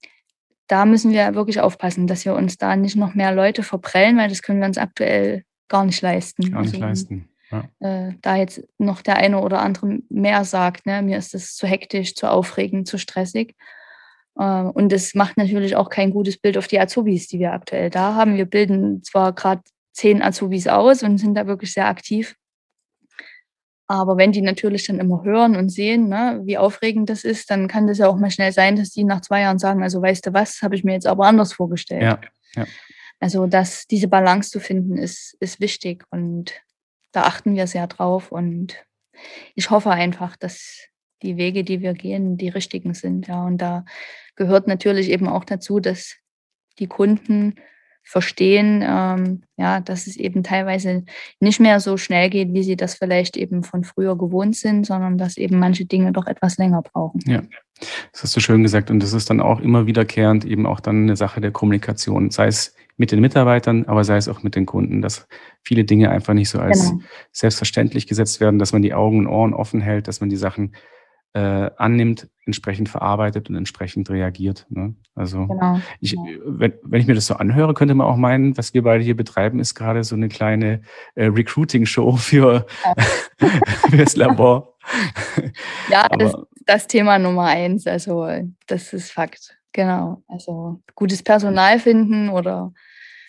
[0.68, 4.28] da müssen wir wirklich aufpassen, dass wir uns da nicht noch mehr Leute verprellen, weil
[4.28, 6.50] das können wir uns aktuell gar nicht leisten.
[6.50, 7.28] Gar nicht also, leisten.
[7.50, 7.64] Ja.
[7.80, 11.66] Äh, da jetzt noch der eine oder andere mehr sagt, ne, mir ist das zu
[11.66, 13.56] hektisch, zu aufregend, zu stressig.
[14.38, 17.88] Äh, und das macht natürlich auch kein gutes Bild auf die Azubis, die wir aktuell
[17.88, 18.36] da haben.
[18.36, 19.62] Wir bilden zwar gerade
[19.92, 22.36] zehn Azubis aus und sind da wirklich sehr aktiv.
[23.90, 27.68] Aber wenn die natürlich dann immer hören und sehen, ne, wie aufregend das ist, dann
[27.68, 30.26] kann das ja auch mal schnell sein, dass die nach zwei Jahren sagen, also weißt
[30.26, 32.02] du was, habe ich mir jetzt aber anders vorgestellt.
[32.02, 32.20] Ja,
[32.54, 32.66] ja.
[33.18, 36.52] Also dass diese Balance zu finden, ist, ist wichtig und
[37.12, 38.30] da achten wir sehr drauf.
[38.30, 38.76] Und
[39.54, 40.86] ich hoffe einfach, dass
[41.22, 43.26] die Wege, die wir gehen, die richtigen sind.
[43.26, 43.84] Ja, und da
[44.36, 46.16] gehört natürlich eben auch dazu, dass
[46.78, 47.56] die Kunden
[48.08, 51.04] verstehen, ähm, ja, dass es eben teilweise
[51.40, 55.18] nicht mehr so schnell geht, wie sie das vielleicht eben von früher gewohnt sind, sondern
[55.18, 57.20] dass eben manche Dinge doch etwas länger brauchen.
[57.26, 57.42] Ja,
[58.12, 58.90] das hast du schön gesagt.
[58.90, 62.46] Und das ist dann auch immer wiederkehrend eben auch dann eine Sache der Kommunikation, sei
[62.46, 65.28] es mit den Mitarbeitern, aber sei es auch mit den Kunden, dass
[65.62, 67.02] viele Dinge einfach nicht so als genau.
[67.30, 70.74] selbstverständlich gesetzt werden, dass man die Augen und Ohren offen hält, dass man die Sachen
[71.34, 74.66] äh, annimmt, entsprechend verarbeitet und entsprechend reagiert.
[74.70, 74.94] Ne?
[75.14, 76.16] Also genau, ich.
[76.44, 79.16] Wenn, wenn ich mir das so anhöre, könnte man auch meinen, was wir beide hier
[79.16, 80.80] betreiben, ist gerade so eine kleine
[81.14, 83.48] äh, Recruiting-Show für, ja.
[83.96, 84.74] das Labor.
[85.90, 87.86] Ja, Aber, das, das Thema Nummer eins.
[87.86, 88.26] Also
[88.66, 89.58] das ist Fakt.
[89.72, 90.22] Genau.
[90.28, 92.72] Also gutes Personal finden oder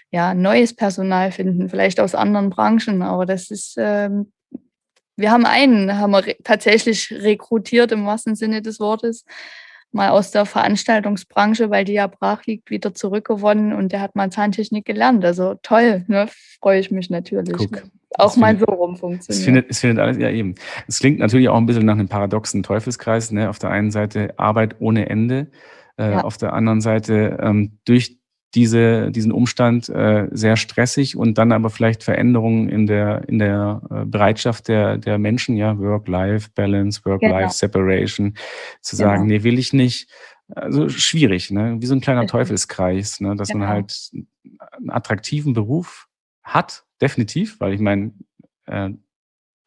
[0.09, 3.01] ja, neues Personal finden, vielleicht aus anderen Branchen.
[3.01, 4.31] Aber das ist ähm,
[5.19, 9.25] wir haben einen, haben wir tatsächlich rekrutiert im wahrsten Sinne des Wortes,
[9.91, 14.31] mal aus der Veranstaltungsbranche, weil die ja brach liegt, wieder zurückgewonnen und der hat mal
[14.31, 15.25] Zahntechnik gelernt.
[15.25, 16.27] Also toll, ne?
[16.59, 17.57] freue ich mich natürlich.
[17.57, 17.83] Guck,
[18.15, 19.29] auch mal findet, so rum funktioniert.
[19.29, 20.55] Es findet, es findet alles, ja eben.
[20.87, 23.31] Es klingt natürlich auch ein bisschen nach einem paradoxen Teufelskreis.
[23.31, 23.49] Ne?
[23.49, 25.47] Auf der einen Seite Arbeit ohne Ende,
[25.97, 26.23] äh, ja.
[26.23, 28.18] auf der anderen Seite ähm, durch
[28.55, 33.81] diese, diesen Umstand äh, sehr stressig und dann aber vielleicht Veränderungen in der, in der
[33.91, 38.39] äh, Bereitschaft der, der Menschen, ja, Work-Life-Balance, Work-Life-Separation, genau.
[38.81, 39.37] zu sagen, genau.
[39.37, 40.09] nee, will ich nicht.
[40.55, 41.77] Also schwierig, ne?
[41.79, 43.35] Wie so ein kleiner Teufelskreis, ne?
[43.35, 43.65] Dass genau.
[43.65, 44.09] man halt
[44.71, 46.07] einen attraktiven Beruf
[46.41, 48.13] hat, definitiv, weil ich meine,
[48.65, 48.89] äh,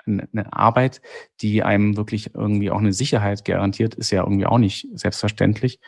[0.07, 1.01] eine Arbeit,
[1.41, 5.81] die einem wirklich irgendwie auch eine Sicherheit garantiert, ist ja irgendwie auch nicht selbstverständlich.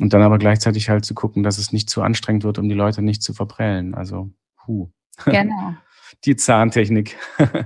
[0.00, 2.74] Und dann aber gleichzeitig halt zu gucken, dass es nicht zu anstrengend wird, um die
[2.74, 3.94] Leute nicht zu verprellen.
[3.94, 4.30] Also,
[4.66, 4.90] hu.
[5.24, 5.74] Genau.
[6.24, 7.16] Die Zahntechnik.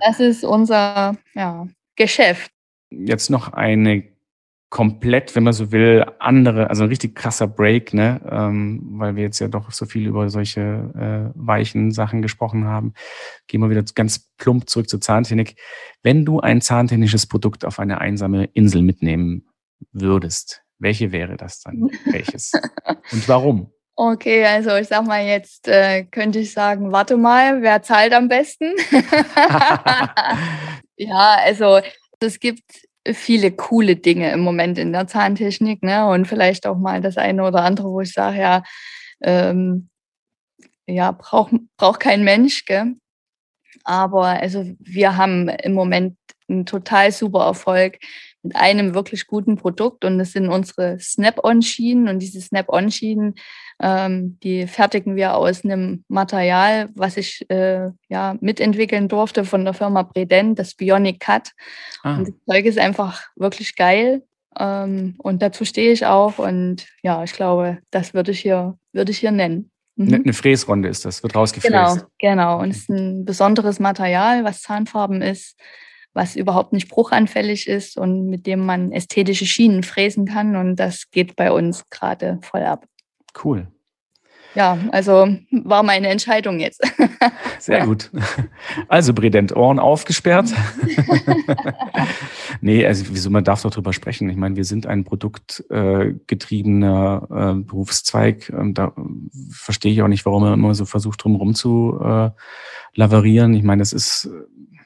[0.06, 1.66] Das ist unser ja,
[1.96, 2.52] Geschäft.
[2.90, 4.04] Jetzt noch eine
[4.68, 8.20] komplett, wenn man so will, andere, also ein richtig krasser Break, ne?
[8.28, 12.92] Ähm, weil wir jetzt ja doch so viel über solche äh, weichen Sachen gesprochen haben.
[13.46, 15.56] Gehen wir wieder ganz plump zurück zur Zahntechnik.
[16.02, 19.46] Wenn du ein zahntechnisches Produkt auf eine einsame Insel mitnehmen
[19.92, 21.90] würdest, welche wäre das dann?
[22.06, 22.52] Welches?
[23.12, 23.72] Und warum?
[23.94, 28.28] Okay, also ich sag mal, jetzt äh, könnte ich sagen, warte mal, wer zahlt am
[28.28, 28.74] besten?
[30.96, 31.80] ja, also
[32.20, 36.08] es gibt viele coole Dinge im Moment in der Zahntechnik, ne?
[36.08, 38.62] Und vielleicht auch mal das eine oder andere, wo ich sage, ja,
[39.22, 39.88] ähm,
[40.86, 42.94] ja, braucht brauch kein Mensch, gell?
[43.84, 46.16] Aber also wir haben im Moment
[46.48, 47.98] einen total super Erfolg
[48.42, 53.34] mit einem wirklich guten Produkt und das sind unsere Snap-on-Schienen und diese Snap-on-Schienen,
[53.80, 59.74] ähm, die fertigen wir aus einem Material, was ich äh, ja mitentwickeln durfte von der
[59.74, 61.52] Firma Bredent, das Bionic Cut.
[62.02, 62.16] Ah.
[62.16, 64.22] Und das Zeug ist einfach wirklich geil
[64.58, 69.12] ähm, und dazu stehe ich auch und ja, ich glaube, das würde ich hier, würde
[69.12, 69.70] ich hier nennen.
[69.96, 70.14] Mhm.
[70.14, 71.72] Eine Fräsrunde ist das, wird rausgefräst.
[71.72, 72.60] Genau, genau.
[72.60, 75.56] Und es ist ein besonderes Material, was Zahnfarben ist
[76.16, 80.56] was überhaupt nicht bruchanfällig ist und mit dem man ästhetische Schienen fräsen kann.
[80.56, 82.86] Und das geht bei uns gerade voll ab.
[83.44, 83.68] Cool.
[84.56, 86.82] Ja, also war meine Entscheidung jetzt.
[87.58, 88.10] Sehr gut.
[88.88, 90.50] Also Bredent, Ohren aufgesperrt.
[92.62, 94.30] nee, also wieso, man darf doch drüber sprechen.
[94.30, 98.48] Ich meine, wir sind ein produktgetriebener äh, äh, Berufszweig.
[98.48, 98.94] Ähm, da
[99.50, 102.30] verstehe ich auch nicht, warum man immer so versucht, drumherum zu äh,
[102.94, 103.52] lavarieren.
[103.52, 104.30] Ich meine, das ist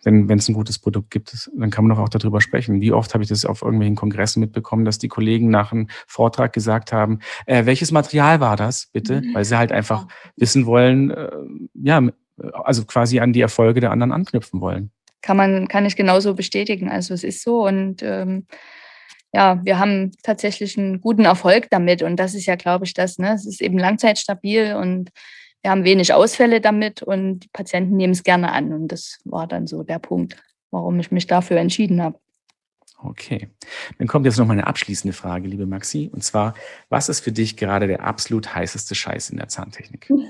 [0.04, 2.80] wenn wenn es ein gutes Produkt gibt, dann kann man doch auch darüber sprechen.
[2.80, 6.52] Wie oft habe ich das auf irgendwelchen Kongressen mitbekommen, dass die Kollegen nach einem Vortrag
[6.52, 9.20] gesagt haben, äh, welches Material war das, bitte?
[9.20, 9.34] Mhm.
[9.34, 11.30] Weil sie halt einfach wissen wollen, äh,
[11.74, 12.02] ja,
[12.52, 14.90] also quasi an die Erfolge der anderen anknüpfen wollen.
[15.22, 16.88] Kann man, kann ich genauso bestätigen.
[16.88, 18.46] Also es ist so und ähm,
[19.32, 23.18] ja, wir haben tatsächlich einen guten Erfolg damit und das ist ja, glaube ich, das.
[23.18, 23.34] Ne?
[23.34, 25.10] Es ist eben langzeitstabil und
[25.62, 28.72] wir haben wenig Ausfälle damit und die Patienten nehmen es gerne an.
[28.72, 30.36] Und das war dann so der Punkt,
[30.70, 32.18] warum ich mich dafür entschieden habe.
[33.02, 33.48] Okay.
[33.98, 36.10] Dann kommt jetzt noch mal eine abschließende Frage, liebe Maxi.
[36.12, 36.54] Und zwar,
[36.88, 40.10] was ist für dich gerade der absolut heißeste Scheiß in der Zahntechnik?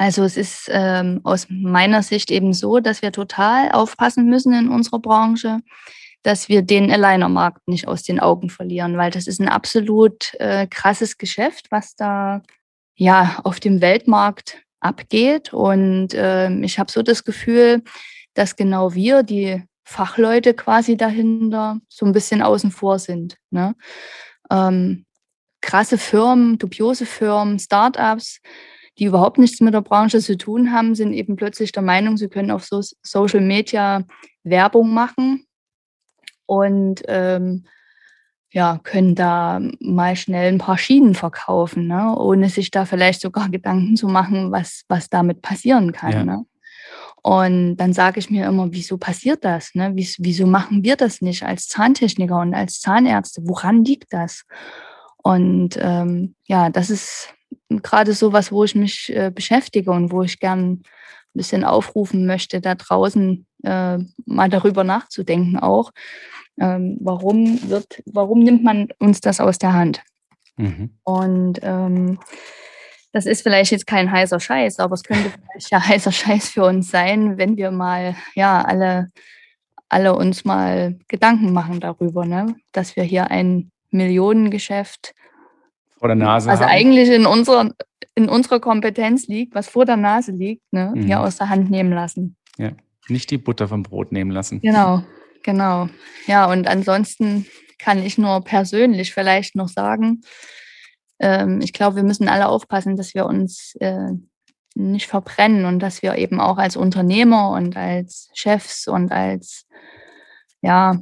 [0.00, 4.70] Also es ist ähm, aus meiner Sicht eben so, dass wir total aufpassen müssen in
[4.70, 5.58] unserer Branche,
[6.22, 10.66] dass wir den Aligner-Markt nicht aus den Augen verlieren, weil das ist ein absolut äh,
[10.68, 12.40] krasses Geschäft, was da
[13.00, 15.54] ja auf dem Weltmarkt abgeht.
[15.54, 17.82] Und äh, ich habe so das Gefühl,
[18.34, 23.36] dass genau wir, die Fachleute quasi dahinter, so ein bisschen außen vor sind.
[23.50, 23.74] Ne?
[24.50, 25.06] Ähm,
[25.62, 28.40] krasse Firmen, dubiose Firmen, Startups,
[28.98, 32.28] die überhaupt nichts mit der Branche zu tun haben, sind eben plötzlich der Meinung, sie
[32.28, 34.04] können auf so Social Media
[34.42, 35.46] Werbung machen
[36.44, 37.64] und ähm,
[38.52, 42.16] ja, können da mal schnell ein paar Schienen verkaufen, ne?
[42.16, 46.12] ohne sich da vielleicht sogar Gedanken zu machen, was, was damit passieren kann.
[46.12, 46.24] Ja.
[46.24, 46.46] Ne?
[47.22, 49.74] Und dann sage ich mir immer, wieso passiert das?
[49.74, 49.92] Ne?
[49.94, 53.42] Wieso machen wir das nicht als Zahntechniker und als Zahnärzte?
[53.44, 54.44] Woran liegt das?
[55.22, 57.34] Und ähm, ja, das ist
[57.68, 60.82] gerade so was, wo ich mich äh, beschäftige und wo ich gern
[61.34, 65.92] ein bisschen aufrufen möchte, da draußen äh, mal darüber nachzudenken auch.
[66.58, 70.02] Ähm, warum wird, warum nimmt man uns das aus der Hand?
[70.56, 70.90] Mhm.
[71.04, 72.18] Und ähm,
[73.12, 76.64] das ist vielleicht jetzt kein heißer Scheiß, aber es könnte vielleicht ja heißer Scheiß für
[76.64, 79.10] uns sein, wenn wir mal, ja, alle,
[79.88, 82.54] alle uns mal Gedanken machen darüber, ne?
[82.72, 85.14] dass wir hier ein Millionengeschäft
[85.98, 86.70] vor der Nase also haben.
[86.70, 87.70] eigentlich in unserer,
[88.20, 90.92] in unserer Kompetenz liegt, was vor der Nase liegt, ne?
[90.94, 91.02] Mhm.
[91.02, 92.36] hier aus der Hand nehmen lassen.
[92.58, 92.72] Ja,
[93.08, 94.60] nicht die Butter vom Brot nehmen lassen.
[94.60, 95.02] Genau,
[95.42, 95.88] genau.
[96.26, 97.46] Ja, und ansonsten
[97.78, 100.20] kann ich nur persönlich vielleicht noch sagen,
[101.18, 104.12] ähm, ich glaube, wir müssen alle aufpassen, dass wir uns äh,
[104.74, 109.66] nicht verbrennen und dass wir eben auch als Unternehmer und als Chefs und als
[110.62, 111.00] ja,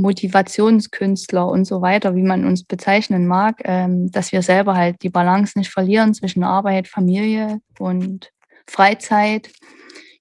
[0.00, 5.10] Motivationskünstler und so weiter, wie man uns bezeichnen mag, ähm, dass wir selber halt die
[5.10, 8.32] Balance nicht verlieren zwischen Arbeit, Familie und
[8.66, 9.50] Freizeit,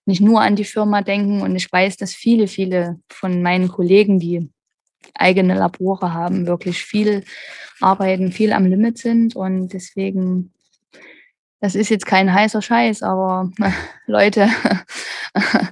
[0.05, 1.41] nicht nur an die Firma denken.
[1.41, 4.49] Und ich weiß, dass viele, viele von meinen Kollegen, die
[5.13, 7.23] eigene Labore haben, wirklich viel
[7.79, 9.35] arbeiten, viel am Limit sind.
[9.35, 10.51] Und deswegen,
[11.61, 13.51] das ist jetzt kein heißer Scheiß, aber
[14.07, 14.49] Leute,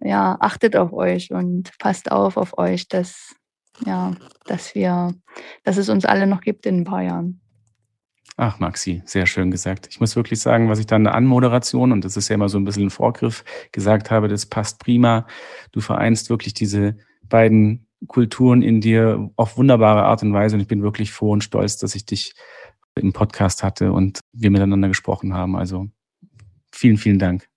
[0.00, 3.34] ja, achtet auf euch und passt auf auf euch, dass,
[3.84, 4.12] ja,
[4.46, 5.14] dass wir,
[5.64, 7.40] dass es uns alle noch gibt in ein paar Jahren.
[8.40, 9.88] Ach, Maxi, sehr schön gesagt.
[9.90, 12.48] Ich muss wirklich sagen, was ich dann in der Anmoderation, und das ist ja immer
[12.48, 15.26] so ein bisschen ein Vorgriff, gesagt habe, das passt prima.
[15.72, 20.54] Du vereinst wirklich diese beiden Kulturen in dir auf wunderbare Art und Weise.
[20.54, 22.34] Und ich bin wirklich froh und stolz, dass ich dich
[22.94, 25.56] im Podcast hatte und wir miteinander gesprochen haben.
[25.56, 25.88] Also
[26.72, 27.48] vielen, vielen Dank.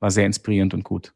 [0.00, 1.14] War sehr inspirierend und gut.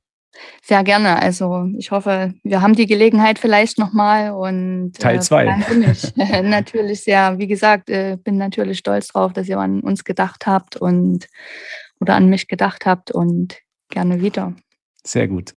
[0.64, 1.20] Sehr gerne.
[1.20, 5.47] Also ich hoffe, wir haben die Gelegenheit vielleicht nochmal und Teil äh, zwei.
[5.47, 10.47] Äh, natürlich sehr, wie gesagt, äh, bin natürlich stolz drauf, dass ihr an uns gedacht
[10.47, 11.26] habt und
[12.01, 13.59] oder an mich gedacht habt und
[13.89, 14.55] gerne wieder.
[15.05, 15.55] Sehr gut.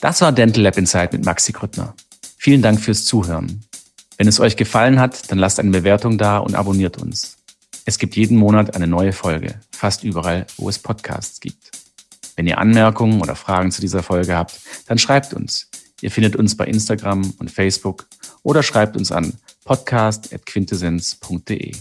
[0.00, 1.94] Das war Dental Lab Insight mit Maxi Grüttner.
[2.38, 3.64] Vielen Dank fürs Zuhören.
[4.16, 7.38] Wenn es euch gefallen hat, dann lasst eine Bewertung da und abonniert uns.
[7.84, 11.70] Es gibt jeden Monat eine neue Folge, fast überall, wo es Podcasts gibt.
[12.40, 15.68] Wenn ihr Anmerkungen oder Fragen zu dieser Folge habt, dann schreibt uns.
[16.00, 18.06] Ihr findet uns bei Instagram und Facebook
[18.42, 19.34] oder schreibt uns an
[19.66, 21.72] podcast.quintessenz.de.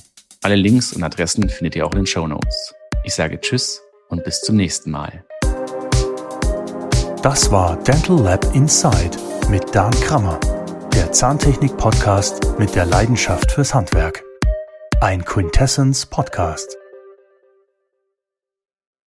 [0.42, 2.74] Alle Links und Adressen findet ihr auch in den Show Notes.
[3.06, 3.80] Ich sage Tschüss
[4.10, 5.24] und bis zum nächsten Mal.
[7.24, 9.18] Das war Dental Lab Inside
[9.50, 10.42] mit Dan Krammer,
[10.94, 14.26] der Zahntechnik-Podcast mit der Leidenschaft fürs Handwerk.
[15.00, 16.76] Ein Quintessence Podcast.